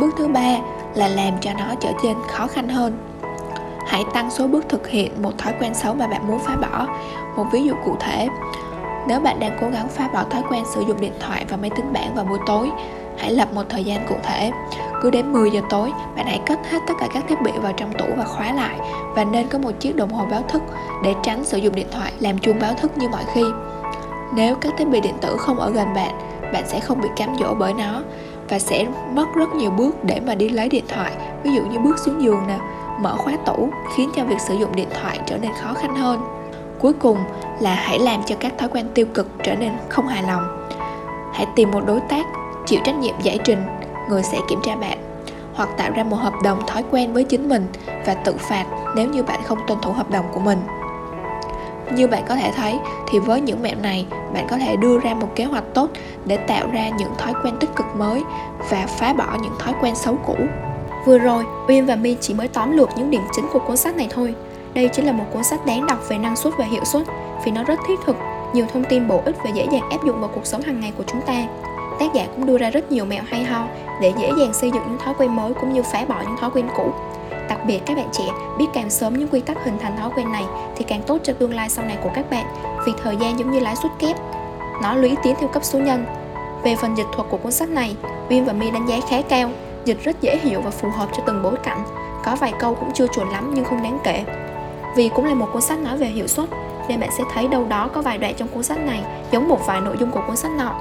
Bước 0.00 0.14
thứ 0.18 0.28
ba 0.28 0.56
là 0.94 1.08
làm 1.08 1.32
cho 1.40 1.50
nó 1.58 1.74
trở 1.80 1.90
nên 2.04 2.16
khó 2.28 2.46
khăn 2.46 2.68
hơn. 2.68 2.98
Hãy 3.86 4.04
tăng 4.14 4.30
số 4.30 4.46
bước 4.46 4.68
thực 4.68 4.88
hiện 4.88 5.22
một 5.22 5.38
thói 5.38 5.52
quen 5.60 5.74
xấu 5.74 5.94
mà 5.94 6.06
bạn 6.06 6.26
muốn 6.26 6.38
phá 6.38 6.56
bỏ. 6.56 6.86
Một 7.36 7.44
ví 7.52 7.64
dụ 7.64 7.74
cụ 7.84 7.96
thể, 8.00 8.28
nếu 9.06 9.20
bạn 9.20 9.40
đang 9.40 9.58
cố 9.60 9.68
gắng 9.68 9.88
phá 9.88 10.08
bỏ 10.08 10.24
thói 10.30 10.42
quen 10.50 10.64
sử 10.74 10.80
dụng 10.80 11.00
điện 11.00 11.12
thoại 11.20 11.44
và 11.48 11.56
máy 11.56 11.70
tính 11.76 11.92
bảng 11.92 12.14
vào 12.14 12.24
buổi 12.24 12.38
tối, 12.46 12.70
hãy 13.18 13.30
lập 13.30 13.48
một 13.54 13.62
thời 13.68 13.84
gian 13.84 14.06
cụ 14.08 14.14
thể. 14.22 14.50
Cứ 15.02 15.10
đến 15.10 15.32
10 15.32 15.50
giờ 15.50 15.60
tối, 15.70 15.92
bạn 16.16 16.26
hãy 16.26 16.40
cất 16.46 16.58
hết 16.70 16.78
tất 16.86 16.94
cả 17.00 17.08
các 17.14 17.24
thiết 17.28 17.40
bị 17.42 17.50
vào 17.62 17.72
trong 17.72 17.92
tủ 17.92 18.04
và 18.16 18.24
khóa 18.24 18.52
lại 18.52 18.78
và 19.14 19.24
nên 19.24 19.48
có 19.48 19.58
một 19.58 19.70
chiếc 19.80 19.96
đồng 19.96 20.12
hồ 20.12 20.26
báo 20.30 20.42
thức 20.48 20.62
để 21.02 21.14
tránh 21.22 21.44
sử 21.44 21.58
dụng 21.58 21.74
điện 21.74 21.86
thoại 21.92 22.12
làm 22.20 22.38
chuông 22.38 22.58
báo 22.60 22.74
thức 22.74 22.98
như 22.98 23.08
mọi 23.08 23.24
khi. 23.34 23.44
Nếu 24.34 24.54
các 24.54 24.72
thiết 24.78 24.88
bị 24.88 25.00
điện 25.00 25.14
tử 25.20 25.36
không 25.36 25.58
ở 25.58 25.70
gần 25.70 25.94
bạn, 25.94 26.18
bạn 26.52 26.62
sẽ 26.66 26.80
không 26.80 27.00
bị 27.00 27.08
cám 27.16 27.36
dỗ 27.40 27.54
bởi 27.54 27.74
nó 27.74 28.02
và 28.48 28.58
sẽ 28.58 28.86
mất 29.14 29.26
rất 29.34 29.54
nhiều 29.54 29.70
bước 29.70 30.04
để 30.04 30.20
mà 30.26 30.34
đi 30.34 30.48
lấy 30.48 30.68
điện 30.68 30.84
thoại, 30.88 31.12
ví 31.42 31.50
dụ 31.52 31.62
như 31.62 31.78
bước 31.78 31.98
xuống 31.98 32.22
giường 32.22 32.40
nè, 32.48 32.58
mở 33.00 33.16
khóa 33.16 33.36
tủ 33.46 33.68
khiến 33.96 34.10
cho 34.16 34.24
việc 34.24 34.40
sử 34.40 34.54
dụng 34.54 34.76
điện 34.76 34.88
thoại 35.00 35.20
trở 35.26 35.38
nên 35.38 35.50
khó 35.52 35.74
khăn 35.74 35.96
hơn. 35.96 36.20
Cuối 36.80 36.92
cùng 36.92 37.18
là 37.60 37.74
hãy 37.74 37.98
làm 37.98 38.22
cho 38.26 38.34
các 38.40 38.58
thói 38.58 38.68
quen 38.68 38.86
tiêu 38.94 39.06
cực 39.14 39.28
trở 39.42 39.54
nên 39.54 39.72
không 39.88 40.06
hài 40.06 40.22
lòng. 40.22 40.68
Hãy 41.32 41.46
tìm 41.56 41.70
một 41.70 41.86
đối 41.86 42.00
tác 42.00 42.26
chịu 42.66 42.80
trách 42.84 42.94
nhiệm 42.94 43.14
giải 43.22 43.38
trình 43.44 43.58
người 44.08 44.22
sẽ 44.22 44.38
kiểm 44.48 44.60
tra 44.62 44.76
bạn, 44.76 44.98
hoặc 45.54 45.68
tạo 45.76 45.90
ra 45.90 46.04
một 46.04 46.16
hợp 46.16 46.34
đồng 46.42 46.66
thói 46.66 46.84
quen 46.90 47.12
với 47.12 47.24
chính 47.24 47.48
mình 47.48 47.66
và 48.06 48.14
tự 48.14 48.34
phạt 48.38 48.64
nếu 48.96 49.08
như 49.08 49.22
bạn 49.22 49.40
không 49.44 49.58
tuân 49.66 49.80
thủ 49.80 49.92
hợp 49.92 50.10
đồng 50.10 50.24
của 50.32 50.40
mình. 50.40 50.58
Như 51.92 52.06
bạn 52.06 52.22
có 52.28 52.36
thể 52.36 52.52
thấy 52.56 52.78
thì 53.08 53.18
với 53.18 53.40
những 53.40 53.62
mẹo 53.62 53.76
này, 53.82 54.06
bạn 54.34 54.46
có 54.50 54.58
thể 54.58 54.76
đưa 54.76 54.98
ra 54.98 55.14
một 55.14 55.28
kế 55.34 55.44
hoạch 55.44 55.64
tốt 55.74 55.90
để 56.24 56.36
tạo 56.36 56.66
ra 56.72 56.88
những 56.88 57.12
thói 57.18 57.32
quen 57.42 57.54
tích 57.60 57.70
cực 57.76 57.86
mới 57.96 58.22
và 58.70 58.86
phá 58.86 59.12
bỏ 59.12 59.36
những 59.42 59.52
thói 59.58 59.74
quen 59.80 59.94
xấu 59.94 60.16
cũ. 60.26 60.36
Vừa 61.04 61.18
rồi, 61.18 61.44
uyên 61.68 61.86
và 61.86 61.96
my 61.96 62.16
chỉ 62.20 62.34
mới 62.34 62.48
tóm 62.48 62.76
lược 62.76 62.88
những 62.96 63.10
điểm 63.10 63.22
chính 63.32 63.48
của 63.52 63.58
cuốn 63.58 63.76
sách 63.76 63.96
này 63.96 64.08
thôi. 64.10 64.34
Đây 64.74 64.88
chính 64.88 65.06
là 65.06 65.12
một 65.12 65.24
cuốn 65.32 65.44
sách 65.44 65.66
đáng 65.66 65.86
đọc 65.86 65.98
về 66.08 66.18
năng 66.18 66.36
suất 66.36 66.54
và 66.58 66.64
hiệu 66.64 66.84
suất, 66.84 67.02
vì 67.44 67.52
nó 67.52 67.64
rất 67.64 67.80
thiết 67.86 68.00
thực, 68.06 68.16
nhiều 68.52 68.66
thông 68.72 68.84
tin 68.84 69.08
bổ 69.08 69.20
ích 69.24 69.36
và 69.44 69.50
dễ 69.50 69.66
dàng 69.72 69.90
áp 69.90 70.04
dụng 70.04 70.20
vào 70.20 70.30
cuộc 70.34 70.46
sống 70.46 70.62
hàng 70.62 70.80
ngày 70.80 70.92
của 70.98 71.04
chúng 71.06 71.20
ta 71.20 71.46
tác 71.98 72.12
giả 72.14 72.26
cũng 72.36 72.46
đưa 72.46 72.58
ra 72.58 72.70
rất 72.70 72.92
nhiều 72.92 73.04
mẹo 73.04 73.22
hay 73.26 73.44
ho 73.44 73.66
để 74.00 74.12
dễ 74.18 74.30
dàng 74.38 74.54
xây 74.54 74.70
dựng 74.70 74.82
những 74.88 74.98
thói 74.98 75.14
quen 75.18 75.36
mới 75.36 75.54
cũng 75.54 75.72
như 75.72 75.82
phá 75.82 76.04
bỏ 76.08 76.20
những 76.20 76.36
thói 76.36 76.50
quen 76.50 76.68
cũ. 76.76 76.92
Đặc 77.48 77.58
biệt 77.66 77.80
các 77.86 77.96
bạn 77.96 78.08
trẻ 78.12 78.24
biết 78.58 78.66
càng 78.74 78.90
sớm 78.90 79.18
những 79.18 79.28
quy 79.28 79.40
tắc 79.40 79.64
hình 79.64 79.78
thành 79.78 79.96
thói 79.96 80.10
quen 80.16 80.32
này 80.32 80.44
thì 80.76 80.84
càng 80.88 81.02
tốt 81.06 81.18
cho 81.22 81.32
tương 81.32 81.54
lai 81.54 81.68
sau 81.68 81.84
này 81.84 81.96
của 82.02 82.10
các 82.14 82.30
bạn 82.30 82.46
vì 82.86 82.92
thời 83.02 83.16
gian 83.16 83.38
giống 83.38 83.50
như 83.50 83.60
lãi 83.60 83.76
suất 83.76 83.92
kép. 83.98 84.16
Nó 84.82 84.94
lũy 84.94 85.16
tiến 85.22 85.34
theo 85.40 85.48
cấp 85.48 85.64
số 85.64 85.78
nhân. 85.78 86.04
Về 86.62 86.76
phần 86.76 86.96
dịch 86.96 87.06
thuật 87.12 87.28
của 87.30 87.36
cuốn 87.36 87.52
sách 87.52 87.68
này, 87.68 87.96
Vin 88.28 88.44
và 88.44 88.52
My 88.52 88.70
đánh 88.70 88.86
giá 88.86 88.96
khá 89.10 89.22
cao, 89.22 89.50
dịch 89.84 90.04
rất 90.04 90.20
dễ 90.20 90.38
hiểu 90.42 90.60
và 90.60 90.70
phù 90.70 90.88
hợp 90.90 91.08
cho 91.16 91.22
từng 91.26 91.42
bối 91.42 91.54
cảnh. 91.62 91.84
Có 92.24 92.36
vài 92.36 92.52
câu 92.58 92.74
cũng 92.74 92.92
chưa 92.94 93.06
chuẩn 93.06 93.28
lắm 93.28 93.52
nhưng 93.54 93.64
không 93.64 93.82
đáng 93.82 93.98
kể. 94.04 94.24
Vì 94.96 95.08
cũng 95.08 95.24
là 95.24 95.34
một 95.34 95.48
cuốn 95.52 95.62
sách 95.62 95.78
nói 95.78 95.96
về 95.96 96.06
hiệu 96.06 96.26
suất, 96.26 96.48
nên 96.88 97.00
bạn 97.00 97.10
sẽ 97.18 97.24
thấy 97.34 97.48
đâu 97.48 97.64
đó 97.68 97.88
có 97.94 98.02
vài 98.02 98.18
đoạn 98.18 98.34
trong 98.36 98.48
cuốn 98.48 98.62
sách 98.62 98.78
này 98.78 99.02
giống 99.30 99.48
một 99.48 99.66
vài 99.66 99.80
nội 99.80 99.96
dung 100.00 100.10
của 100.10 100.20
cuốn 100.26 100.36
sách 100.36 100.50
nọ 100.58 100.74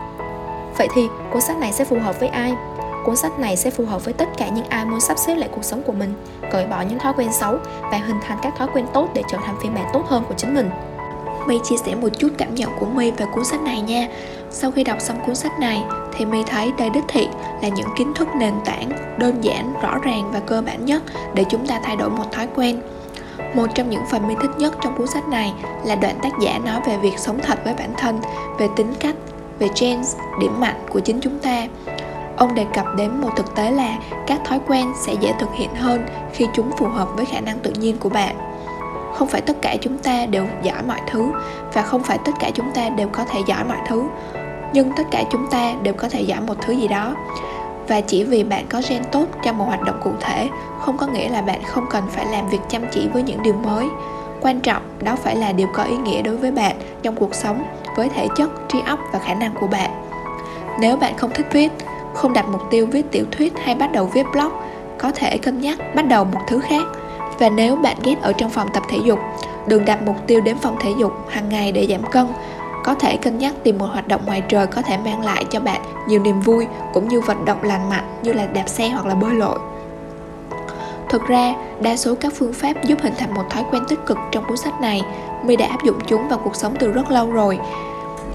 Vậy 0.78 0.88
thì 0.94 1.08
cuốn 1.32 1.42
sách 1.42 1.58
này 1.58 1.74
sẽ 1.74 1.86
phù 1.86 2.00
hợp 2.00 2.20
với 2.20 2.30
ai? 2.30 2.54
Cuốn 3.06 3.16
sách 3.16 3.40
này 3.40 3.58
sẽ 3.58 3.70
phù 3.70 3.86
hợp 3.86 4.06
với 4.06 4.14
tất 4.14 4.30
cả 4.38 4.48
những 4.48 4.66
ai 4.66 4.86
muốn 4.86 5.00
sắp 5.00 5.18
xếp 5.18 5.36
lại 5.36 5.50
cuộc 5.56 5.64
sống 5.64 5.84
của 5.84 5.94
mình, 5.94 6.14
cởi 6.52 6.66
bỏ 6.66 6.82
những 6.82 7.00
thói 7.00 7.14
quen 7.18 7.34
xấu 7.34 7.58
và 7.92 7.98
hình 7.98 8.18
thành 8.28 8.38
các 8.42 8.54
thói 8.58 8.68
quen 8.74 8.86
tốt 8.94 9.10
để 9.14 9.24
trở 9.32 9.38
thành 9.46 9.56
phiên 9.62 9.76
bản 9.76 9.86
tốt 9.94 10.04
hơn 10.08 10.24
của 10.28 10.34
chính 10.38 10.54
mình. 10.54 10.70
Mây 11.48 11.60
chia 11.64 11.78
sẻ 11.78 11.96
một 11.96 12.10
chút 12.20 12.30
cảm 12.38 12.56
nhận 12.56 12.70
của 12.80 12.86
Mây 12.86 13.12
về 13.12 13.26
cuốn 13.34 13.46
sách 13.46 13.62
này 13.62 13.82
nha. 13.82 14.08
Sau 14.50 14.72
khi 14.72 14.84
đọc 14.84 15.02
xong 15.02 15.20
cuốn 15.26 15.36
sách 15.36 15.60
này 15.60 15.84
thì 16.14 16.26
Mây 16.26 16.44
thấy 16.48 16.72
đây 16.78 16.90
đích 16.90 17.04
thị 17.08 17.28
là 17.62 17.68
những 17.68 17.88
kiến 17.98 18.14
thức 18.14 18.28
nền 18.36 18.54
tảng, 18.66 18.90
đơn 19.20 19.44
giản, 19.44 19.74
rõ 19.82 19.98
ràng 20.02 20.32
và 20.32 20.40
cơ 20.40 20.62
bản 20.62 20.86
nhất 20.86 21.04
để 21.34 21.44
chúng 21.50 21.68
ta 21.68 21.80
thay 21.84 21.96
đổi 21.96 22.10
một 22.10 22.32
thói 22.32 22.48
quen. 22.56 22.82
Một 23.54 23.68
trong 23.76 23.90
những 23.90 24.06
phần 24.12 24.28
Mây 24.28 24.36
thích 24.42 24.52
nhất 24.58 24.74
trong 24.82 24.98
cuốn 24.98 25.08
sách 25.08 25.28
này 25.28 25.54
là 25.86 25.96
đoạn 25.96 26.16
tác 26.22 26.32
giả 26.42 26.60
nói 26.66 26.82
về 26.86 26.98
việc 26.98 27.20
sống 27.20 27.40
thật 27.44 27.60
với 27.64 27.74
bản 27.74 27.94
thân, 27.98 28.20
về 28.60 28.68
tính 28.76 28.94
cách, 29.00 29.16
về 29.60 29.68
genes, 29.82 30.16
điểm 30.40 30.60
mạnh 30.60 30.86
của 30.90 31.00
chính 31.00 31.20
chúng 31.22 31.40
ta. 31.40 31.68
Ông 32.38 32.56
đề 32.56 32.66
cập 32.74 32.86
đến 32.98 33.22
một 33.22 33.30
thực 33.36 33.56
tế 33.56 33.72
là 33.72 33.98
các 34.28 34.42
thói 34.46 34.60
quen 34.68 34.94
sẽ 34.96 35.14
dễ 35.14 35.34
thực 35.40 35.54
hiện 35.54 35.76
hơn 35.76 36.06
khi 36.34 36.48
chúng 36.54 36.72
phù 36.78 36.88
hợp 36.88 37.08
với 37.16 37.26
khả 37.26 37.40
năng 37.40 37.60
tự 37.60 37.72
nhiên 37.72 37.98
của 38.00 38.10
bạn. 38.10 38.36
Không 39.14 39.28
phải 39.28 39.42
tất 39.42 39.62
cả 39.62 39.76
chúng 39.82 39.98
ta 39.98 40.26
đều 40.26 40.46
giỏi 40.64 40.84
mọi 40.88 41.00
thứ 41.08 41.32
và 41.74 41.82
không 41.82 42.04
phải 42.04 42.18
tất 42.18 42.32
cả 42.40 42.52
chúng 42.54 42.72
ta 42.72 42.90
đều 42.90 43.08
có 43.08 43.26
thể 43.26 43.40
giỏi 43.48 43.64
mọi 43.64 43.78
thứ, 43.88 44.04
nhưng 44.74 44.92
tất 44.92 45.04
cả 45.12 45.24
chúng 45.32 45.48
ta 45.48 45.74
đều 45.84 45.94
có 45.94 46.10
thể 46.10 46.22
giỏi 46.22 46.42
một 46.42 46.56
thứ 46.62 46.74
gì 46.74 46.88
đó. 46.88 47.16
Và 47.88 48.02
chỉ 48.02 48.24
vì 48.24 48.44
bạn 48.44 48.66
có 48.70 48.82
gen 48.90 49.04
tốt 49.12 49.26
trong 49.44 49.58
một 49.58 49.66
hoạt 49.66 49.82
động 49.82 50.00
cụ 50.04 50.12
thể, 50.20 50.50
không 50.80 50.98
có 50.98 51.08
nghĩa 51.08 51.30
là 51.30 51.42
bạn 51.42 51.64
không 51.64 51.86
cần 51.90 52.04
phải 52.10 52.26
làm 52.26 52.50
việc 52.50 52.60
chăm 52.70 52.82
chỉ 52.92 53.08
với 53.14 53.24
những 53.24 53.44
điều 53.44 53.54
mới. 53.54 53.88
Quan 54.42 54.60
trọng 54.60 54.82
đó 55.04 55.16
phải 55.16 55.36
là 55.36 55.52
điều 55.52 55.68
có 55.74 55.84
ý 55.84 55.98
nghĩa 55.98 56.22
đối 56.22 56.38
với 56.38 56.52
bạn 56.52 56.76
trong 57.04 57.16
cuộc 57.16 57.36
sống 57.36 57.64
với 57.96 58.10
thể 58.10 58.28
chất, 58.38 58.50
trí 58.70 58.80
óc 58.86 59.00
và 59.14 59.20
khả 59.20 59.34
năng 59.34 59.54
của 59.60 59.68
bạn. 59.68 59.92
Nếu 60.80 60.98
bạn 60.98 61.18
không 61.18 61.32
thích 61.34 61.48
viết, 61.52 61.72
không 62.14 62.34
đặt 62.34 62.46
mục 62.50 62.62
tiêu 62.72 62.88
viết 62.92 63.12
tiểu 63.12 63.26
thuyết 63.32 63.54
hay 63.60 63.76
bắt 63.76 63.92
đầu 63.92 64.06
viết 64.06 64.26
blog 64.34 64.52
có 64.98 65.12
thể 65.12 65.38
cân 65.38 65.62
nhắc 65.62 65.80
bắt 65.96 66.08
đầu 66.08 66.24
một 66.24 66.40
thứ 66.48 66.60
khác. 66.60 66.84
Và 67.40 67.50
nếu 67.50 67.76
bạn 67.76 67.98
ghét 68.04 68.16
ở 68.22 68.34
trong 68.34 68.50
phòng 68.50 68.68
tập 68.74 68.84
thể 68.90 68.98
dục 69.04 69.20
đừng 69.68 69.86
đặt 69.86 70.02
mục 70.02 70.16
tiêu 70.28 70.42
đến 70.42 70.58
phòng 70.58 70.76
thể 70.80 70.94
dục 71.00 71.12
hàng 71.30 71.50
ngày 71.50 71.72
để 71.72 71.88
giảm 71.90 72.12
cân. 72.12 72.28
Có 72.84 72.94
thể 72.94 73.18
cân 73.18 73.38
nhắc 73.38 73.54
tìm 73.64 73.78
một 73.78 73.86
hoạt 73.86 74.08
động 74.08 74.22
ngoài 74.26 74.42
trời 74.50 74.68
có 74.68 74.82
thể 74.82 74.98
mang 74.98 75.26
lại 75.26 75.46
cho 75.50 75.60
bạn 75.60 75.82
nhiều 76.08 76.20
niềm 76.20 76.42
vui 76.42 76.68
cũng 76.94 77.08
như 77.08 77.22
vận 77.22 77.46
động 77.46 77.64
lành 77.64 77.90
mạnh 77.90 78.20
như 78.24 78.34
là 78.34 78.46
đạp 78.46 78.70
xe 78.70 78.90
hoặc 78.90 79.06
là 79.06 79.16
bơi 79.16 79.34
lội. 79.34 79.60
Thực 81.10 81.28
ra, 81.28 81.54
đa 81.82 81.98
số 81.98 82.16
các 82.16 82.34
phương 82.36 82.54
pháp 82.54 82.74
giúp 82.84 83.00
hình 83.02 83.14
thành 83.18 83.34
một 83.34 83.44
thói 83.50 83.64
quen 83.72 83.84
tích 83.90 84.00
cực 84.06 84.18
trong 84.32 84.44
cuốn 84.48 84.58
sách 84.58 84.82
này, 84.82 85.02
My 85.44 85.56
đã 85.56 85.68
áp 85.68 85.84
dụng 85.84 86.00
chúng 86.08 86.28
vào 86.28 86.40
cuộc 86.44 86.56
sống 86.56 86.76
từ 86.80 86.92
rất 86.92 87.12
lâu 87.12 87.32
rồi. 87.32 87.60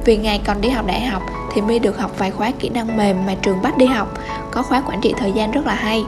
Vì 0.04 0.16
ngày 0.16 0.40
còn 0.46 0.60
đi 0.60 0.68
học 0.68 0.86
đại 0.86 1.00
học 1.00 1.22
thì 1.52 1.60
My 1.60 1.78
được 1.78 1.98
học 1.98 2.10
vài 2.18 2.30
khóa 2.30 2.50
kỹ 2.58 2.68
năng 2.68 2.96
mềm 2.96 3.26
mà 3.26 3.34
trường 3.34 3.62
bắt 3.62 3.78
đi 3.78 3.86
học, 3.86 4.08
có 4.50 4.62
khóa 4.62 4.82
quản 4.86 5.00
trị 5.00 5.14
thời 5.18 5.32
gian 5.32 5.50
rất 5.50 5.66
là 5.66 5.74
hay, 5.74 6.04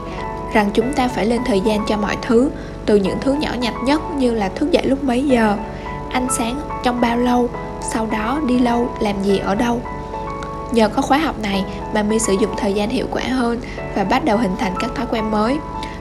rằng 0.53 0.69
chúng 0.73 0.93
ta 0.93 1.07
phải 1.07 1.25
lên 1.25 1.41
thời 1.45 1.61
gian 1.61 1.85
cho 1.87 1.97
mọi 1.97 2.17
thứ, 2.21 2.49
từ 2.85 2.95
những 2.95 3.17
thứ 3.21 3.33
nhỏ 3.33 3.49
nhặt 3.59 3.73
nhất 3.83 4.01
như 4.17 4.31
là 4.31 4.49
thức 4.49 4.71
dậy 4.71 4.85
lúc 4.85 5.03
mấy 5.03 5.25
giờ, 5.25 5.57
ăn 6.11 6.27
sáng 6.37 6.59
trong 6.83 7.01
bao 7.01 7.17
lâu, 7.17 7.49
sau 7.81 8.07
đó 8.11 8.39
đi 8.47 8.59
lâu, 8.59 8.89
làm 8.99 9.23
gì 9.23 9.37
ở 9.37 9.55
đâu. 9.55 9.81
Nhờ 10.71 10.89
có 10.89 11.01
khóa 11.01 11.17
học 11.17 11.35
này 11.39 11.65
mà 11.93 12.03
My 12.03 12.19
sử 12.19 12.33
dụng 12.33 12.51
thời 12.57 12.73
gian 12.73 12.89
hiệu 12.89 13.07
quả 13.11 13.23
hơn 13.23 13.59
và 13.95 14.03
bắt 14.03 14.25
đầu 14.25 14.37
hình 14.37 14.55
thành 14.59 14.73
các 14.79 14.95
thói 14.95 15.05
quen 15.11 15.31
mới. 15.31 15.57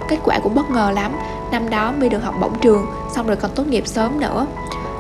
Kết 0.08 0.18
quả 0.24 0.38
cũng 0.42 0.54
bất 0.54 0.70
ngờ 0.70 0.90
lắm, 0.94 1.12
năm 1.52 1.70
đó 1.70 1.92
My 1.98 2.08
được 2.08 2.24
học 2.24 2.34
bổng 2.40 2.58
trường, 2.58 2.86
xong 3.14 3.26
rồi 3.26 3.36
còn 3.36 3.50
tốt 3.54 3.66
nghiệp 3.66 3.86
sớm 3.86 4.20
nữa. 4.20 4.46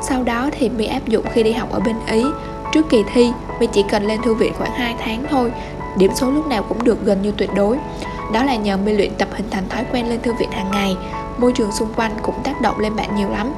Sau 0.02 0.22
đó 0.22 0.50
thì 0.52 0.68
My 0.68 0.86
áp 0.86 1.08
dụng 1.08 1.24
khi 1.32 1.42
đi 1.42 1.52
học 1.52 1.72
ở 1.72 1.80
bên 1.80 1.96
Ý. 2.06 2.24
Trước 2.72 2.88
kỳ 2.90 3.04
thi, 3.12 3.32
My 3.60 3.66
chỉ 3.66 3.84
cần 3.90 4.04
lên 4.04 4.22
thư 4.22 4.34
viện 4.34 4.52
khoảng 4.58 4.72
2 4.72 4.94
tháng 4.98 5.24
thôi, 5.30 5.52
điểm 5.96 6.10
số 6.14 6.30
lúc 6.30 6.46
nào 6.46 6.62
cũng 6.62 6.84
được 6.84 7.04
gần 7.04 7.22
như 7.22 7.32
tuyệt 7.36 7.50
đối. 7.56 7.78
Đó 8.32 8.44
là 8.44 8.56
nhờ 8.56 8.76
My 8.76 8.92
luyện 8.92 9.14
tập 9.14 9.28
hình 9.32 9.50
thành 9.50 9.68
thói 9.68 9.84
quen 9.92 10.08
lên 10.08 10.20
thư 10.22 10.32
viện 10.32 10.50
hàng 10.50 10.70
ngày. 10.70 10.96
Môi 11.38 11.52
trường 11.52 11.72
xung 11.72 11.92
quanh 11.96 12.12
cũng 12.22 12.34
tác 12.44 12.60
động 12.60 12.78
lên 12.78 12.96
bạn 12.96 13.16
nhiều 13.16 13.28
lắm 13.28 13.54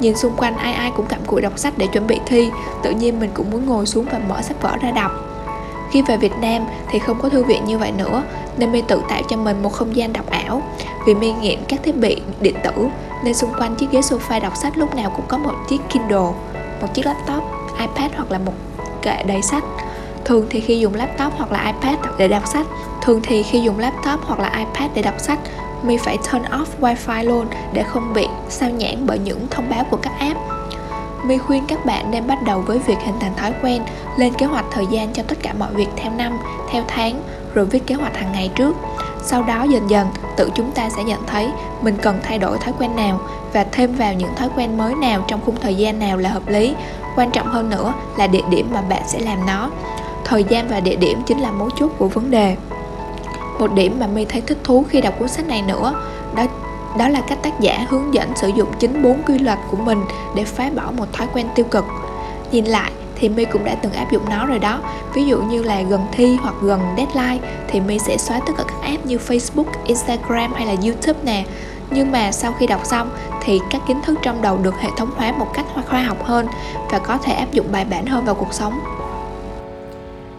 nhìn 0.00 0.16
xung 0.16 0.36
quanh 0.36 0.56
ai 0.56 0.72
ai 0.72 0.92
cũng 0.96 1.06
cặm 1.06 1.20
cụi 1.26 1.42
đọc 1.42 1.58
sách 1.58 1.74
để 1.76 1.86
chuẩn 1.86 2.06
bị 2.06 2.20
thi 2.26 2.50
tự 2.82 2.90
nhiên 2.90 3.20
mình 3.20 3.30
cũng 3.34 3.50
muốn 3.50 3.66
ngồi 3.66 3.86
xuống 3.86 4.06
và 4.12 4.18
mở 4.18 4.42
sách 4.42 4.62
vở 4.62 4.76
ra 4.82 4.90
đọc 4.90 5.12
khi 5.90 6.02
về 6.02 6.16
Việt 6.16 6.32
Nam 6.40 6.66
thì 6.90 6.98
không 6.98 7.18
có 7.22 7.28
thư 7.28 7.44
viện 7.44 7.64
như 7.64 7.78
vậy 7.78 7.92
nữa 7.92 8.22
nên 8.56 8.72
My 8.72 8.82
tự 8.82 9.02
tạo 9.08 9.22
cho 9.28 9.36
mình 9.36 9.62
một 9.62 9.72
không 9.72 9.96
gian 9.96 10.12
đọc 10.12 10.30
ảo. 10.30 10.62
Vì 11.06 11.14
My 11.14 11.32
nghiện 11.32 11.58
các 11.68 11.80
thiết 11.82 11.96
bị 11.96 12.16
điện 12.40 12.54
tử 12.64 12.88
nên 13.24 13.34
xung 13.34 13.50
quanh 13.58 13.74
chiếc 13.74 13.90
ghế 13.90 14.00
sofa 14.00 14.40
đọc 14.40 14.56
sách 14.56 14.78
lúc 14.78 14.94
nào 14.94 15.10
cũng 15.16 15.26
có 15.28 15.38
một 15.38 15.54
chiếc 15.68 15.80
Kindle 15.88 16.32
một 16.80 16.94
chiếc 16.94 17.06
laptop, 17.06 17.42
iPad 17.78 18.10
hoặc 18.16 18.30
là 18.30 18.38
một 18.38 18.52
kệ 19.02 19.22
đầy 19.22 19.42
sách. 19.42 19.64
Thường 20.24 20.46
thì 20.50 20.60
khi 20.60 20.78
dùng 20.78 20.94
laptop 20.94 21.32
hoặc 21.36 21.52
là 21.52 21.66
ipad 21.66 21.98
để 22.18 22.28
đọc 22.28 22.46
sách 22.46 22.66
thường 23.02 23.20
thì 23.22 23.42
khi 23.42 23.60
dùng 23.60 23.78
laptop 23.78 24.20
hoặc 24.22 24.40
là 24.40 24.52
ipad 24.58 24.90
để 24.94 25.02
đọc 25.02 25.14
sách 25.18 25.38
mi 25.82 25.96
phải 25.96 26.18
turn 26.18 26.42
off 26.42 26.64
wifi 26.80 27.24
luôn 27.24 27.46
để 27.72 27.82
không 27.82 28.12
bị 28.14 28.28
sao 28.48 28.70
nhãn 28.70 29.06
bởi 29.06 29.18
những 29.18 29.46
thông 29.50 29.70
báo 29.70 29.84
của 29.90 29.96
các 29.96 30.12
app. 30.18 30.59
My 31.24 31.38
khuyên 31.38 31.64
các 31.66 31.86
bạn 31.86 32.10
nên 32.10 32.26
bắt 32.26 32.42
đầu 32.42 32.60
với 32.60 32.78
việc 32.78 32.98
hình 33.04 33.14
thành 33.20 33.34
thói 33.36 33.52
quen, 33.62 33.82
lên 34.16 34.34
kế 34.34 34.46
hoạch 34.46 34.64
thời 34.70 34.86
gian 34.86 35.12
cho 35.12 35.22
tất 35.22 35.38
cả 35.42 35.52
mọi 35.58 35.74
việc 35.74 35.88
theo 35.96 36.12
năm, 36.12 36.38
theo 36.70 36.82
tháng, 36.88 37.22
rồi 37.54 37.66
viết 37.66 37.86
kế 37.86 37.94
hoạch 37.94 38.16
hàng 38.16 38.32
ngày 38.32 38.50
trước. 38.54 38.76
Sau 39.22 39.42
đó 39.42 39.62
dần 39.62 39.90
dần, 39.90 40.08
tự 40.36 40.50
chúng 40.54 40.70
ta 40.70 40.90
sẽ 40.90 41.04
nhận 41.04 41.26
thấy 41.26 41.50
mình 41.82 41.96
cần 42.02 42.18
thay 42.22 42.38
đổi 42.38 42.58
thói 42.58 42.74
quen 42.78 42.96
nào 42.96 43.20
và 43.52 43.64
thêm 43.72 43.94
vào 43.94 44.14
những 44.14 44.34
thói 44.36 44.48
quen 44.56 44.78
mới 44.78 44.94
nào 44.94 45.24
trong 45.28 45.40
khung 45.46 45.56
thời 45.60 45.74
gian 45.74 45.98
nào 45.98 46.16
là 46.16 46.30
hợp 46.30 46.48
lý. 46.48 46.74
Quan 47.16 47.30
trọng 47.30 47.46
hơn 47.46 47.70
nữa 47.70 47.92
là 48.16 48.26
địa 48.26 48.42
điểm 48.50 48.68
mà 48.72 48.80
bạn 48.80 49.02
sẽ 49.06 49.18
làm 49.18 49.46
nó. 49.46 49.70
Thời 50.24 50.44
gian 50.44 50.68
và 50.68 50.80
địa 50.80 50.96
điểm 50.96 51.22
chính 51.26 51.38
là 51.38 51.50
mấu 51.50 51.70
chốt 51.70 51.90
của 51.98 52.08
vấn 52.08 52.30
đề. 52.30 52.56
Một 53.58 53.72
điểm 53.72 53.96
mà 54.00 54.06
my 54.06 54.24
thấy 54.24 54.40
thích 54.40 54.58
thú 54.64 54.84
khi 54.88 55.00
đọc 55.00 55.14
cuốn 55.18 55.28
sách 55.28 55.48
này 55.48 55.62
nữa, 55.62 55.94
đó 56.34 56.42
đó 56.98 57.08
là 57.08 57.20
cách 57.20 57.38
tác 57.42 57.60
giả 57.60 57.86
hướng 57.88 58.14
dẫn 58.14 58.36
sử 58.36 58.48
dụng 58.48 58.68
chính 58.78 59.02
bốn 59.02 59.22
quy 59.26 59.38
luật 59.38 59.58
của 59.70 59.76
mình 59.76 60.02
để 60.34 60.44
phá 60.44 60.70
bỏ 60.76 60.90
một 60.96 61.12
thói 61.12 61.26
quen 61.34 61.46
tiêu 61.54 61.66
cực 61.70 61.84
nhìn 62.52 62.64
lại 62.64 62.92
thì 63.20 63.28
My 63.28 63.44
cũng 63.44 63.64
đã 63.64 63.74
từng 63.74 63.92
áp 63.92 64.12
dụng 64.12 64.22
nó 64.30 64.46
rồi 64.46 64.58
đó 64.58 64.80
Ví 65.14 65.24
dụ 65.24 65.42
như 65.42 65.62
là 65.62 65.82
gần 65.82 66.00
thi 66.12 66.36
hoặc 66.42 66.54
gần 66.62 66.80
deadline 66.96 67.48
Thì 67.68 67.80
My 67.80 67.98
sẽ 67.98 68.16
xóa 68.16 68.40
tất 68.46 68.52
cả 68.58 68.64
các 68.68 68.82
app 68.82 69.06
như 69.06 69.16
Facebook, 69.16 69.64
Instagram 69.84 70.52
hay 70.52 70.66
là 70.66 70.74
YouTube 70.82 71.18
nè 71.24 71.44
Nhưng 71.90 72.12
mà 72.12 72.32
sau 72.32 72.52
khi 72.58 72.66
đọc 72.66 72.80
xong 72.84 73.10
thì 73.40 73.60
các 73.70 73.82
kiến 73.86 74.00
thức 74.02 74.18
trong 74.22 74.42
đầu 74.42 74.58
được 74.62 74.80
hệ 74.80 74.88
thống 74.96 75.10
hóa 75.16 75.32
một 75.32 75.54
cách 75.54 75.66
khoa 75.88 76.02
học 76.02 76.24
hơn 76.24 76.46
Và 76.90 76.98
có 76.98 77.18
thể 77.18 77.32
áp 77.32 77.52
dụng 77.52 77.66
bài 77.72 77.84
bản 77.84 78.06
hơn 78.06 78.24
vào 78.24 78.34
cuộc 78.34 78.52
sống 78.52 78.80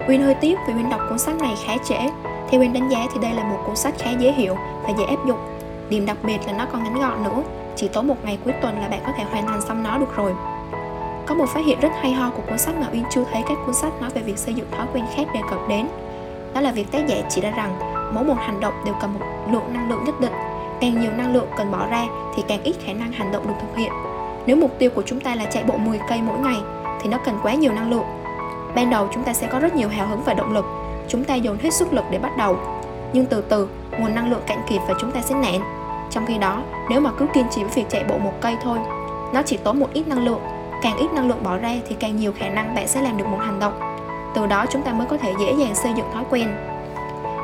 Win 0.08 0.24
hơi 0.24 0.34
tiếc 0.34 0.60
vì 0.68 0.74
Win 0.74 0.90
đọc 0.90 1.02
cuốn 1.10 1.20
sách 1.20 1.36
này 1.36 1.56
khá 1.66 1.74
trễ. 1.90 2.10
Theo 2.50 2.62
Win 2.62 2.74
đánh 2.74 2.90
giá 2.90 3.08
thì 3.14 3.20
đây 3.22 3.34
là 3.34 3.44
một 3.44 3.58
cuốn 3.66 3.76
sách 3.76 3.94
khá 4.00 4.12
dễ 4.20 4.32
hiểu 4.32 4.56
và 4.84 4.90
dễ 4.98 5.04
áp 5.04 5.28
dụng. 5.28 5.38
Điểm 5.92 6.06
đặc 6.06 6.18
biệt 6.24 6.38
là 6.48 6.54
nó 6.54 6.66
còn 6.72 6.84
ngắn 6.84 7.00
gọn 7.00 7.24
nữa, 7.24 7.44
chỉ 7.76 7.88
tốn 7.88 8.08
một 8.08 8.16
ngày 8.24 8.38
cuối 8.44 8.54
tuần 8.62 8.80
là 8.82 8.88
bạn 8.88 9.00
có 9.06 9.12
thể 9.18 9.24
hoàn 9.24 9.48
thành 9.48 9.62
xong 9.62 9.84
nó 9.84 9.98
được 9.98 10.16
rồi. 10.16 10.34
Có 11.26 11.36
một 11.36 11.50
phát 11.50 11.66
hiện 11.66 11.80
rất 11.80 11.90
hay 12.02 12.12
ho 12.12 12.30
của 12.30 12.42
cuốn 12.50 12.58
sách 12.58 12.76
mà 12.80 12.88
Uyên 12.94 13.04
chưa 13.10 13.24
thấy 13.32 13.44
các 13.48 13.58
cuốn 13.66 13.76
sách 13.76 14.02
nói 14.02 14.10
về 14.10 14.22
việc 14.22 14.38
xây 14.38 14.54
dựng 14.54 14.72
thói 14.72 14.88
quen 14.94 15.06
khác 15.16 15.24
đề 15.34 15.40
cập 15.50 15.60
đến. 15.70 15.88
Đó 16.54 16.62
là 16.62 16.72
việc 16.72 16.92
tác 16.92 17.08
giả 17.08 17.16
chỉ 17.30 17.42
ra 17.42 17.52
rằng 17.52 17.80
mỗi 18.14 18.24
một 18.24 18.36
hành 18.38 18.60
động 18.60 18.74
đều 18.86 18.96
cần 19.02 19.14
một 19.14 19.26
lượng 19.52 19.74
năng 19.74 19.90
lượng 19.90 20.04
nhất 20.04 20.20
định. 20.20 20.34
Càng 20.82 21.02
nhiều 21.02 21.12
năng 21.12 21.34
lượng 21.34 21.48
cần 21.58 21.72
bỏ 21.72 21.88
ra 21.88 22.06
thì 22.36 22.44
càng 22.48 22.64
ít 22.64 22.76
khả 22.86 22.94
năng 22.94 23.12
hành 23.12 23.32
động 23.32 23.48
được 23.48 23.54
thực 23.62 23.78
hiện. 23.78 23.92
Nếu 24.46 24.56
mục 24.56 24.80
tiêu 24.80 24.90
của 24.96 25.04
chúng 25.06 25.20
ta 25.20 25.36
là 25.36 25.46
chạy 25.46 25.64
bộ 25.64 25.78
10 25.78 26.00
cây 26.10 26.22
mỗi 26.22 26.40
ngày 26.40 26.58
thì 27.02 27.10
nó 27.10 27.18
cần 27.26 27.40
quá 27.44 27.54
nhiều 27.54 27.74
năng 27.74 27.90
lượng 27.90 28.06
ban 28.76 28.90
đầu 28.90 29.08
chúng 29.14 29.24
ta 29.24 29.34
sẽ 29.34 29.48
có 29.48 29.60
rất 29.60 29.76
nhiều 29.76 29.90
hào 29.90 30.08
hứng 30.08 30.22
và 30.26 30.34
động 30.34 30.54
lực 30.54 30.66
chúng 31.08 31.24
ta 31.24 31.36
dồn 31.36 31.58
hết 31.58 31.74
sức 31.74 31.94
lực 31.94 32.06
để 32.12 32.20
bắt 32.20 32.38
đầu 32.38 32.58
nhưng 33.14 33.26
từ 33.26 33.42
từ 33.42 33.68
nguồn 34.00 34.16
năng 34.16 34.32
lượng 34.32 34.42
cạn 34.48 34.62
kiệt 34.70 34.82
và 34.88 34.94
chúng 35.02 35.12
ta 35.12 35.22
sẽ 35.22 35.36
nản 35.36 35.81
trong 36.12 36.26
khi 36.26 36.38
đó, 36.38 36.64
nếu 36.90 37.02
mà 37.02 37.12
cứ 37.18 37.28
kiên 37.34 37.46
trì 37.50 37.64
với 37.64 37.72
việc 37.74 37.90
chạy 37.90 38.04
bộ 38.04 38.18
một 38.18 38.34
cây 38.42 38.58
thôi, 38.64 38.80
nó 39.34 39.42
chỉ 39.46 39.58
tốn 39.58 39.80
một 39.80 39.90
ít 39.94 40.08
năng 40.08 40.26
lượng. 40.26 40.42
Càng 40.82 40.98
ít 40.98 41.14
năng 41.14 41.28
lượng 41.28 41.44
bỏ 41.44 41.58
ra 41.58 41.76
thì 41.90 41.96
càng 42.00 42.18
nhiều 42.18 42.34
khả 42.38 42.50
năng 42.50 42.76
bạn 42.76 42.88
sẽ 42.88 43.02
làm 43.02 43.18
được 43.18 43.28
một 43.28 43.38
hành 43.42 43.60
động. 43.60 43.74
Từ 44.36 44.46
đó 44.46 44.66
chúng 44.70 44.82
ta 44.82 44.94
mới 44.94 45.08
có 45.08 45.18
thể 45.18 45.34
dễ 45.40 45.54
dàng 45.54 45.76
xây 45.76 45.94
dựng 45.94 46.06
thói 46.14 46.24
quen. 46.30 46.48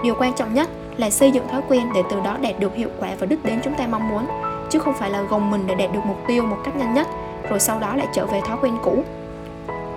Điều 0.03 0.15
quan 0.19 0.33
trọng 0.33 0.53
nhất 0.53 0.69
là 0.97 1.09
xây 1.09 1.31
dựng 1.31 1.47
thói 1.47 1.62
quen 1.69 1.89
để 1.95 2.03
từ 2.09 2.19
đó 2.19 2.38
đạt 2.41 2.59
được 2.59 2.75
hiệu 2.75 2.89
quả 3.00 3.09
và 3.19 3.25
đích 3.25 3.45
đến 3.45 3.59
chúng 3.63 3.74
ta 3.74 3.88
mong 3.88 4.09
muốn, 4.09 4.25
chứ 4.69 4.79
không 4.79 4.93
phải 4.93 5.09
là 5.09 5.21
gồng 5.21 5.51
mình 5.51 5.67
để 5.67 5.75
đạt 5.75 5.93
được 5.93 6.05
mục 6.05 6.17
tiêu 6.27 6.43
một 6.43 6.57
cách 6.63 6.75
nhanh 6.75 6.93
nhất, 6.93 7.07
rồi 7.50 7.59
sau 7.59 7.79
đó 7.79 7.95
lại 7.95 8.07
trở 8.13 8.25
về 8.25 8.41
thói 8.41 8.57
quen 8.62 8.77
cũ. 8.83 9.03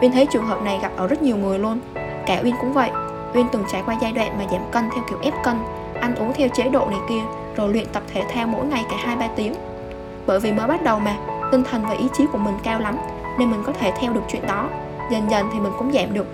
Uyên 0.01 0.13
thấy 0.13 0.27
trường 0.27 0.47
hợp 0.47 0.63
này 0.63 0.79
gặp 0.83 0.93
ở 0.97 1.07
rất 1.07 1.23
nhiều 1.23 1.37
người 1.37 1.59
luôn. 1.59 1.81
Cả 2.27 2.41
Uyên 2.45 2.55
cũng 2.61 2.73
vậy. 2.73 2.91
Uyên 3.35 3.47
từng 3.53 3.65
trải 3.73 3.83
qua 3.87 3.97
giai 4.01 4.13
đoạn 4.13 4.39
mà 4.39 4.45
giảm 4.51 4.63
cân 4.71 4.91
theo 4.95 5.05
kiểu 5.09 5.19
ép 5.23 5.35
cân, 5.45 5.57
Ăn 6.01 6.15
uống 6.15 6.33
theo 6.33 6.49
chế 6.49 6.69
độ 6.69 6.87
này 6.91 7.01
kia 7.09 7.21
rồi 7.57 7.69
luyện 7.69 7.87
tập 7.93 8.03
thể 8.13 8.23
thao 8.35 8.47
mỗi 8.47 8.67
ngày 8.67 8.85
cả 8.91 8.97
2-3 9.19 9.29
tiếng. 9.37 9.55
Bởi 10.27 10.41
vì 10.41 10.53
mới 10.53 10.67
bắt 10.67 10.83
đầu 10.83 10.99
mà, 10.99 11.17
Tinh 11.53 11.63
thần 11.71 11.83
và 11.89 11.95
ý 11.95 12.09
chí 12.13 12.27
của 12.33 12.39
mình 12.39 12.55
cao 12.63 12.81
lắm, 12.81 12.97
Nên 13.39 13.51
mình 13.51 13.63
có 13.67 13.73
thể 13.73 13.93
theo 14.01 14.13
được 14.13 14.23
chuyện 14.29 14.47
đó. 14.47 14.69
Dần 15.11 15.31
dần 15.31 15.47
thì 15.53 15.61
mình 15.61 15.73
cũng 15.79 15.93
giảm 15.93 16.15
được 16.15 16.27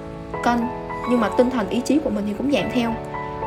cân, 0.42 0.68
Nhưng 1.10 1.20
mà 1.20 1.28
tinh 1.28 1.50
thần 1.50 1.68
ý 1.68 1.80
chí 1.80 1.98
của 2.04 2.10
mình 2.10 2.24
thì 2.26 2.32
cũng 2.38 2.52
giảm 2.52 2.64
theo. 2.72 2.94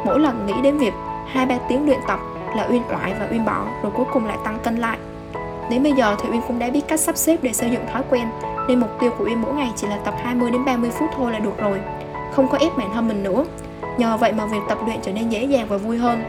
Mỗi 0.05 0.19
lần 0.19 0.45
nghĩ 0.45 0.53
đến 0.63 0.77
việc 0.77 0.93
2-3 1.33 1.57
tiếng 1.69 1.85
luyện 1.85 1.99
tập 2.07 2.19
là 2.55 2.67
Uyên 2.69 2.81
loại 2.89 3.13
và 3.19 3.27
Uyên 3.31 3.45
bỏ, 3.45 3.63
Rồi 3.83 3.91
cuối 3.95 4.05
cùng 4.13 4.25
lại 4.25 4.37
tăng 4.43 4.59
cân 4.63 4.75
lại. 4.75 4.97
Đến 5.69 5.83
bây 5.83 5.91
giờ 5.91 6.15
thì 6.19 6.29
Uyên 6.29 6.41
cũng 6.47 6.59
đã 6.59 6.69
biết 6.69 6.87
cách 6.87 6.99
sắp 6.99 7.17
xếp 7.17 7.37
để 7.41 7.53
xây 7.53 7.69
dựng 7.69 7.85
thói 7.93 8.01
quen, 8.09 8.27
nên 8.67 8.79
mục 8.79 8.89
tiêu 8.99 9.11
của 9.17 9.25
Uyên 9.25 9.41
mỗi 9.41 9.53
ngày 9.53 9.71
chỉ 9.75 9.87
là 9.87 9.97
tập 9.97 10.13
20 10.23 10.51
đến 10.51 10.65
30 10.65 10.89
phút 10.89 11.09
thôi 11.15 11.31
là 11.31 11.39
được 11.39 11.57
rồi, 11.57 11.79
Không 12.31 12.47
có 12.47 12.57
ép 12.57 12.77
bản 12.77 12.89
thân 12.93 13.07
mình 13.07 13.23
nữa. 13.23 13.45
Nhờ 13.97 14.17
vậy 14.17 14.31
mà 14.31 14.45
việc 14.45 14.61
tập 14.69 14.77
luyện 14.85 14.97
trở 15.01 15.11
nên 15.11 15.29
dễ 15.29 15.43
dàng 15.43 15.67
và 15.69 15.77
vui 15.77 15.97
hơn 15.97 16.23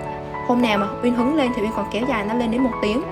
Hôm 0.51 0.63
nào 0.63 0.79
mà 0.79 0.89
Uyên 1.03 1.15
hứng 1.15 1.37
lên 1.37 1.53
thì 1.57 1.63
Uyên 1.63 1.71
còn 1.77 1.87
kéo 1.91 2.03
dài 2.09 2.25
nó 2.25 2.35
lên 2.35 2.51
đến 2.51 2.63
một 2.63 2.73
tiếng 2.83 3.03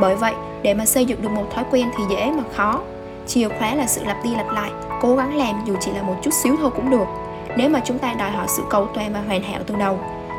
Bởi 0.00 0.16
vậy, 0.16 0.34
để 0.62 0.74
mà 0.74 0.86
xây 0.86 1.04
dựng 1.04 1.22
được 1.22 1.30
một 1.30 1.44
thói 1.54 1.64
quen 1.70 1.90
thì 1.96 2.04
dễ 2.10 2.30
mà 2.30 2.42
khó 2.56 2.80
Chìa 3.26 3.48
khóa 3.48 3.74
là 3.74 3.86
sự 3.86 4.04
lặp 4.04 4.24
đi 4.24 4.34
lặp 4.34 4.52
lại 4.52 4.70
Cố 5.00 5.16
gắng 5.16 5.36
làm 5.36 5.62
dù 5.66 5.74
chỉ 5.80 5.92
là 5.92 6.02
một 6.02 6.14
chút 6.22 6.34
xíu 6.34 6.56
thôi 6.60 6.70
cũng 6.76 6.90
được 6.90 7.06
Nếu 7.56 7.68
mà 7.68 7.80
chúng 7.84 7.98
ta 7.98 8.14
đòi 8.18 8.30
hỏi 8.30 8.46
sự 8.48 8.62
cầu 8.70 8.88
toàn 8.94 9.12
và 9.12 9.22
hoàn 9.26 9.42
hảo 9.42 9.60
từ 9.66 9.74
đầu 9.74 9.98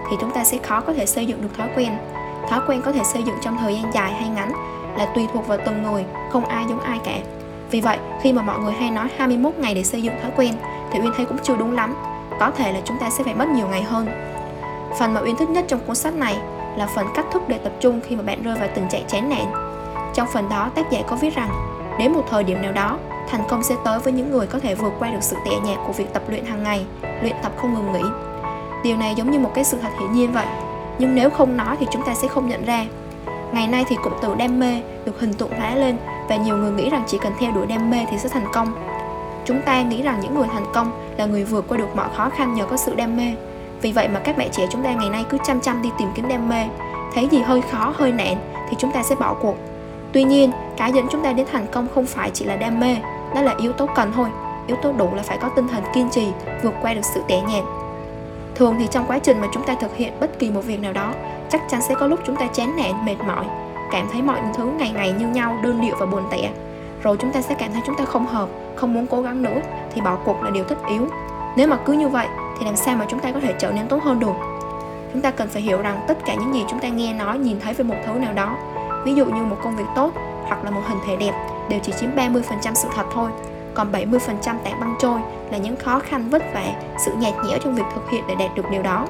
Thì 0.09 0.17
chúng 0.21 0.31
ta 0.31 0.43
sẽ 0.43 0.57
khó 0.57 0.81
có 0.81 0.93
thể 0.93 1.05
xây 1.05 1.25
dựng 1.25 1.41
được 1.41 1.57
thói 1.57 1.67
quen 1.75 1.97
Thói 2.49 2.59
quen 2.67 2.81
có 2.85 2.91
thể 2.91 3.03
xây 3.03 3.23
dựng 3.23 3.35
trong 3.41 3.57
thời 3.57 3.75
gian 3.75 3.93
dài 3.93 4.13
hay 4.13 4.29
ngắn 4.29 4.51
là 4.97 5.05
tùy 5.05 5.27
thuộc 5.33 5.47
vào 5.47 5.57
từng 5.65 5.83
người, 5.83 6.05
không 6.31 6.45
ai 6.45 6.65
giống 6.69 6.79
ai 6.79 6.99
cả. 7.03 7.19
Vì 7.71 7.81
vậy, 7.81 7.97
khi 8.21 8.33
mà 8.33 8.41
mọi 8.41 8.59
người 8.59 8.73
hay 8.73 8.91
nói 8.91 9.07
21 9.17 9.53
ngày 9.57 9.73
để 9.75 9.83
xây 9.83 10.01
dựng 10.01 10.13
thói 10.21 10.31
quen 10.35 10.53
thì 10.91 10.99
Uyên 10.99 11.11
thấy 11.17 11.25
cũng 11.25 11.37
chưa 11.43 11.55
đúng 11.55 11.75
lắm. 11.75 11.95
Có 12.39 12.51
thể 12.51 12.71
là 12.71 12.79
chúng 12.85 12.97
ta 12.97 13.09
sẽ 13.09 13.23
phải 13.23 13.35
mất 13.35 13.47
nhiều 13.47 13.67
ngày 13.67 13.83
hơn. 13.83 14.07
Phần 14.99 15.13
mà 15.13 15.21
Uyên 15.21 15.35
thích 15.35 15.49
nhất 15.49 15.65
trong 15.67 15.79
cuốn 15.79 15.95
sách 15.95 16.13
này 16.13 16.37
là 16.77 16.87
phần 16.95 17.07
cách 17.15 17.25
thức 17.31 17.41
để 17.47 17.57
tập 17.57 17.73
trung 17.79 18.01
khi 18.07 18.15
mà 18.15 18.23
bạn 18.23 18.43
rơi 18.43 18.55
vào 18.55 18.69
tình 18.75 18.87
trạng 18.89 19.03
chán 19.07 19.29
nản. 19.29 19.45
Trong 20.13 20.27
phần 20.33 20.49
đó, 20.49 20.69
tác 20.75 20.91
giả 20.91 21.01
có 21.07 21.15
viết 21.15 21.35
rằng 21.35 21.49
đến 21.99 22.13
một 22.13 22.23
thời 22.29 22.43
điểm 22.43 22.61
nào 22.61 22.71
đó, 22.71 22.99
thành 23.29 23.41
công 23.49 23.63
sẽ 23.63 23.75
tới 23.85 23.99
với 23.99 24.13
những 24.13 24.31
người 24.31 24.47
có 24.47 24.59
thể 24.59 24.75
vượt 24.75 24.93
qua 24.99 25.11
được 25.11 25.23
sự 25.23 25.35
tẻ 25.45 25.51
nhạt 25.65 25.77
của 25.87 25.93
việc 25.93 26.13
tập 26.13 26.23
luyện 26.27 26.45
hàng 26.45 26.63
ngày, 26.63 26.85
luyện 27.21 27.35
tập 27.43 27.51
không 27.57 27.73
ngừng 27.73 27.93
nghỉ. 27.93 28.09
Điều 28.83 28.97
này 28.97 29.15
giống 29.15 29.31
như 29.31 29.39
một 29.39 29.51
cái 29.55 29.63
sự 29.63 29.77
thật 29.81 29.91
hiển 29.99 30.11
nhiên 30.11 30.31
vậy, 30.31 30.47
nhưng 30.99 31.15
nếu 31.15 31.29
không 31.29 31.57
nói 31.57 31.75
thì 31.79 31.85
chúng 31.91 32.03
ta 32.05 32.13
sẽ 32.13 32.27
không 32.27 32.49
nhận 32.49 32.65
ra 32.65 32.85
Ngày 33.55 33.67
nay 33.67 33.85
thì 33.87 33.95
cụm 34.03 34.13
từ 34.21 34.35
đam 34.35 34.59
mê 34.59 34.81
được 35.05 35.19
hình 35.19 35.33
tượng 35.33 35.51
hóa 35.51 35.75
lên 35.75 35.97
và 36.29 36.35
nhiều 36.35 36.57
người 36.57 36.71
nghĩ 36.71 36.89
rằng 36.89 37.03
chỉ 37.07 37.17
cần 37.17 37.33
theo 37.39 37.51
đuổi 37.51 37.65
đam 37.65 37.89
mê 37.89 38.05
thì 38.11 38.17
sẽ 38.17 38.29
thành 38.29 38.47
công. 38.53 38.73
Chúng 39.45 39.61
ta 39.61 39.81
nghĩ 39.81 40.01
rằng 40.01 40.19
những 40.21 40.35
người 40.35 40.47
thành 40.53 40.65
công 40.73 40.91
là 41.17 41.25
người 41.25 41.43
vượt 41.43 41.65
qua 41.67 41.77
được 41.77 41.95
mọi 41.95 42.09
khó 42.15 42.29
khăn 42.29 42.53
nhờ 42.53 42.65
có 42.65 42.77
sự 42.77 42.95
đam 42.95 43.17
mê. 43.17 43.33
Vì 43.81 43.91
vậy 43.91 44.07
mà 44.07 44.19
các 44.19 44.37
bạn 44.37 44.49
trẻ 44.51 44.67
chúng 44.71 44.83
ta 44.83 44.93
ngày 44.93 45.09
nay 45.09 45.25
cứ 45.29 45.37
chăm 45.43 45.61
chăm 45.61 45.81
đi 45.81 45.89
tìm 45.97 46.09
kiếm 46.15 46.27
đam 46.27 46.49
mê. 46.49 46.65
Thấy 47.13 47.27
gì 47.31 47.41
hơi 47.41 47.61
khó, 47.61 47.93
hơi 47.95 48.11
nạn 48.11 48.35
thì 48.69 48.75
chúng 48.79 48.91
ta 48.91 49.03
sẽ 49.03 49.15
bỏ 49.15 49.33
cuộc. 49.41 49.55
Tuy 50.11 50.23
nhiên, 50.23 50.51
cái 50.77 50.93
dẫn 50.93 51.07
chúng 51.11 51.23
ta 51.23 51.33
đến 51.33 51.45
thành 51.51 51.67
công 51.71 51.87
không 51.95 52.05
phải 52.05 52.29
chỉ 52.33 52.45
là 52.45 52.55
đam 52.55 52.79
mê, 52.79 52.97
đó 53.35 53.41
là 53.41 53.55
yếu 53.57 53.71
tố 53.73 53.85
cần 53.95 54.11
thôi. 54.15 54.29
Yếu 54.67 54.77
tố 54.77 54.91
đủ 54.91 55.09
là 55.15 55.23
phải 55.23 55.37
có 55.37 55.49
tinh 55.49 55.67
thần 55.67 55.83
kiên 55.93 56.09
trì, 56.09 56.27
vượt 56.63 56.73
qua 56.81 56.93
được 56.93 57.05
sự 57.13 57.23
tẻ 57.27 57.41
nhạt. 57.41 57.63
Thường 58.55 58.75
thì 58.79 58.87
trong 58.91 59.05
quá 59.07 59.19
trình 59.19 59.41
mà 59.41 59.47
chúng 59.51 59.63
ta 59.63 59.75
thực 59.75 59.95
hiện 59.95 60.13
bất 60.19 60.39
kỳ 60.39 60.51
một 60.51 60.61
việc 60.65 60.79
nào 60.79 60.93
đó, 60.93 61.13
chắc 61.49 61.61
chắn 61.69 61.81
sẽ 61.81 61.95
có 61.95 62.07
lúc 62.07 62.19
chúng 62.25 62.35
ta 62.35 62.47
chán 62.47 62.75
nản, 62.77 63.05
mệt 63.05 63.15
mỏi, 63.27 63.45
cảm 63.91 64.07
thấy 64.11 64.21
mọi 64.21 64.39
thứ 64.57 64.65
ngày 64.65 64.91
ngày 64.95 65.13
như 65.19 65.27
nhau, 65.27 65.57
đơn 65.63 65.81
điệu 65.81 65.95
và 65.99 66.05
buồn 66.05 66.23
tẻ. 66.31 66.49
Rồi 67.03 67.17
chúng 67.17 67.31
ta 67.31 67.41
sẽ 67.41 67.55
cảm 67.55 67.71
thấy 67.73 67.81
chúng 67.85 67.95
ta 67.95 68.05
không 68.05 68.25
hợp, 68.25 68.49
không 68.75 68.93
muốn 68.93 69.07
cố 69.07 69.21
gắng 69.21 69.41
nữa 69.41 69.61
thì 69.93 70.01
bỏ 70.01 70.17
cuộc 70.25 70.43
là 70.43 70.49
điều 70.49 70.63
tất 70.63 70.75
yếu. 70.89 71.07
Nếu 71.55 71.67
mà 71.67 71.77
cứ 71.85 71.93
như 71.93 72.09
vậy 72.09 72.27
thì 72.59 72.65
làm 72.65 72.75
sao 72.75 72.95
mà 72.95 73.05
chúng 73.09 73.19
ta 73.19 73.31
có 73.31 73.39
thể 73.39 73.53
trở 73.59 73.71
nên 73.71 73.87
tốt 73.87 74.03
hơn 74.03 74.19
được? 74.19 74.33
Chúng 75.13 75.21
ta 75.21 75.31
cần 75.31 75.47
phải 75.47 75.61
hiểu 75.61 75.81
rằng 75.81 76.05
tất 76.07 76.17
cả 76.25 76.35
những 76.35 76.53
gì 76.53 76.65
chúng 76.69 76.79
ta 76.79 76.87
nghe 76.87 77.13
nói, 77.13 77.39
nhìn 77.39 77.59
thấy 77.59 77.73
về 77.73 77.83
một 77.83 77.95
thứ 78.05 78.13
nào 78.13 78.33
đó, 78.33 78.57
ví 79.05 79.15
dụ 79.15 79.25
như 79.25 79.43
một 79.43 79.57
công 79.63 79.75
việc 79.75 79.87
tốt 79.95 80.11
hoặc 80.43 80.63
là 80.63 80.71
một 80.71 80.81
hình 80.87 80.99
thể 81.07 81.15
đẹp 81.15 81.33
đều 81.69 81.79
chỉ 81.83 81.93
chiếm 81.99 82.09
30% 82.15 82.73
sự 82.73 82.87
thật 82.95 83.05
thôi 83.13 83.31
còn 83.75 83.91
70% 83.91 84.19
tảng 84.43 84.79
băng 84.79 84.95
trôi 84.99 85.19
là 85.51 85.57
những 85.57 85.75
khó 85.75 85.99
khăn 85.99 86.29
vất 86.29 86.43
vả, 86.53 86.73
sự 87.05 87.11
nhạt 87.17 87.33
nhẽo 87.45 87.57
trong 87.63 87.75
việc 87.75 87.83
thực 87.95 88.09
hiện 88.09 88.23
để 88.27 88.35
đạt 88.35 88.55
được 88.55 88.65
điều 88.71 88.81
đó. 88.83 89.07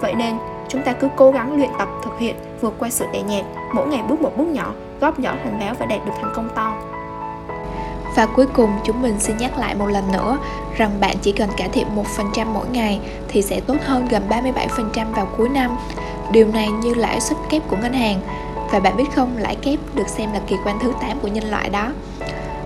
Vậy 0.00 0.14
nên, 0.14 0.34
chúng 0.68 0.82
ta 0.82 0.92
cứ 0.92 1.08
cố 1.16 1.30
gắng 1.30 1.56
luyện 1.56 1.70
tập 1.78 1.88
thực 2.04 2.18
hiện 2.18 2.36
vượt 2.60 2.74
qua 2.78 2.90
sự 2.90 3.06
đè 3.12 3.22
nhạt, 3.22 3.44
mỗi 3.74 3.86
ngày 3.86 4.02
bước 4.08 4.20
một 4.20 4.32
bước 4.36 4.46
nhỏ, 4.46 4.72
góp 5.00 5.18
nhỏ 5.18 5.34
thành 5.44 5.58
béo 5.60 5.74
và 5.78 5.86
đạt 5.86 6.06
được 6.06 6.12
thành 6.20 6.32
công 6.34 6.48
to. 6.54 6.91
Và 8.14 8.26
cuối 8.26 8.46
cùng 8.46 8.70
chúng 8.84 9.02
mình 9.02 9.20
xin 9.20 9.36
nhắc 9.36 9.58
lại 9.58 9.74
một 9.74 9.86
lần 9.86 10.12
nữa 10.12 10.38
rằng 10.76 11.00
bạn 11.00 11.16
chỉ 11.22 11.32
cần 11.32 11.48
cải 11.56 11.68
thiện 11.68 11.86
1% 12.34 12.46
mỗi 12.46 12.66
ngày 12.68 13.00
thì 13.28 13.42
sẽ 13.42 13.60
tốt 13.60 13.76
hơn 13.84 14.08
gần 14.10 14.22
37% 14.28 15.12
vào 15.12 15.26
cuối 15.36 15.48
năm. 15.48 15.76
Điều 16.32 16.46
này 16.46 16.68
như 16.70 16.94
lãi 16.94 17.20
suất 17.20 17.38
kép 17.48 17.62
của 17.68 17.76
ngân 17.76 17.92
hàng. 17.92 18.20
Và 18.70 18.80
bạn 18.80 18.96
biết 18.96 19.04
không, 19.14 19.36
lãi 19.38 19.56
kép 19.56 19.78
được 19.94 20.08
xem 20.08 20.32
là 20.32 20.40
kỳ 20.46 20.56
quan 20.64 20.78
thứ 20.78 20.92
8 21.00 21.18
của 21.22 21.28
nhân 21.28 21.50
loại 21.50 21.68
đó. 21.68 21.88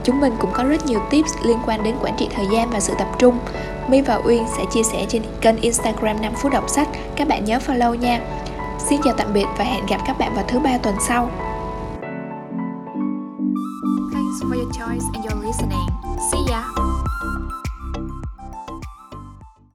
Chúng 0.05 0.21
mình 0.21 0.33
cũng 0.38 0.50
có 0.53 0.65
rất 0.65 0.87
nhiều 0.87 1.00
tips 1.11 1.33
liên 1.43 1.59
quan 1.67 1.83
đến 1.83 1.95
quản 2.03 2.15
trị 2.17 2.29
thời 2.37 2.47
gian 2.53 2.71
và 2.71 2.81
sự 2.81 2.95
tập 2.99 3.09
trung. 3.19 3.38
My 3.88 4.00
và 4.00 4.21
Uyên 4.25 4.45
sẽ 4.57 4.65
chia 4.73 4.83
sẻ 4.83 5.05
trên 5.09 5.23
kênh 5.41 5.61
Instagram 5.61 6.23
5 6.23 6.33
phút 6.35 6.53
đọc 6.53 6.69
sách. 6.69 6.88
Các 7.17 7.29
bạn 7.29 7.45
nhớ 7.45 7.59
follow 7.67 7.95
nha. 7.95 8.21
Xin 8.79 9.00
chào 9.05 9.15
tạm 9.17 9.33
biệt 9.33 9.47
và 9.59 9.65
hẹn 9.65 9.87
gặp 9.87 9.99
các 10.07 10.19
bạn 10.19 10.35
vào 10.35 10.45
thứ 10.49 10.59
ba 10.59 10.79
tuần 10.79 10.95
sau. 11.00 11.31
For 14.49 14.55
your 14.55 14.73
choice 14.73 15.05
and 15.15 15.25
your 15.25 15.35
listening. 15.35 15.88
See 16.31 16.45
ya! 16.47 16.62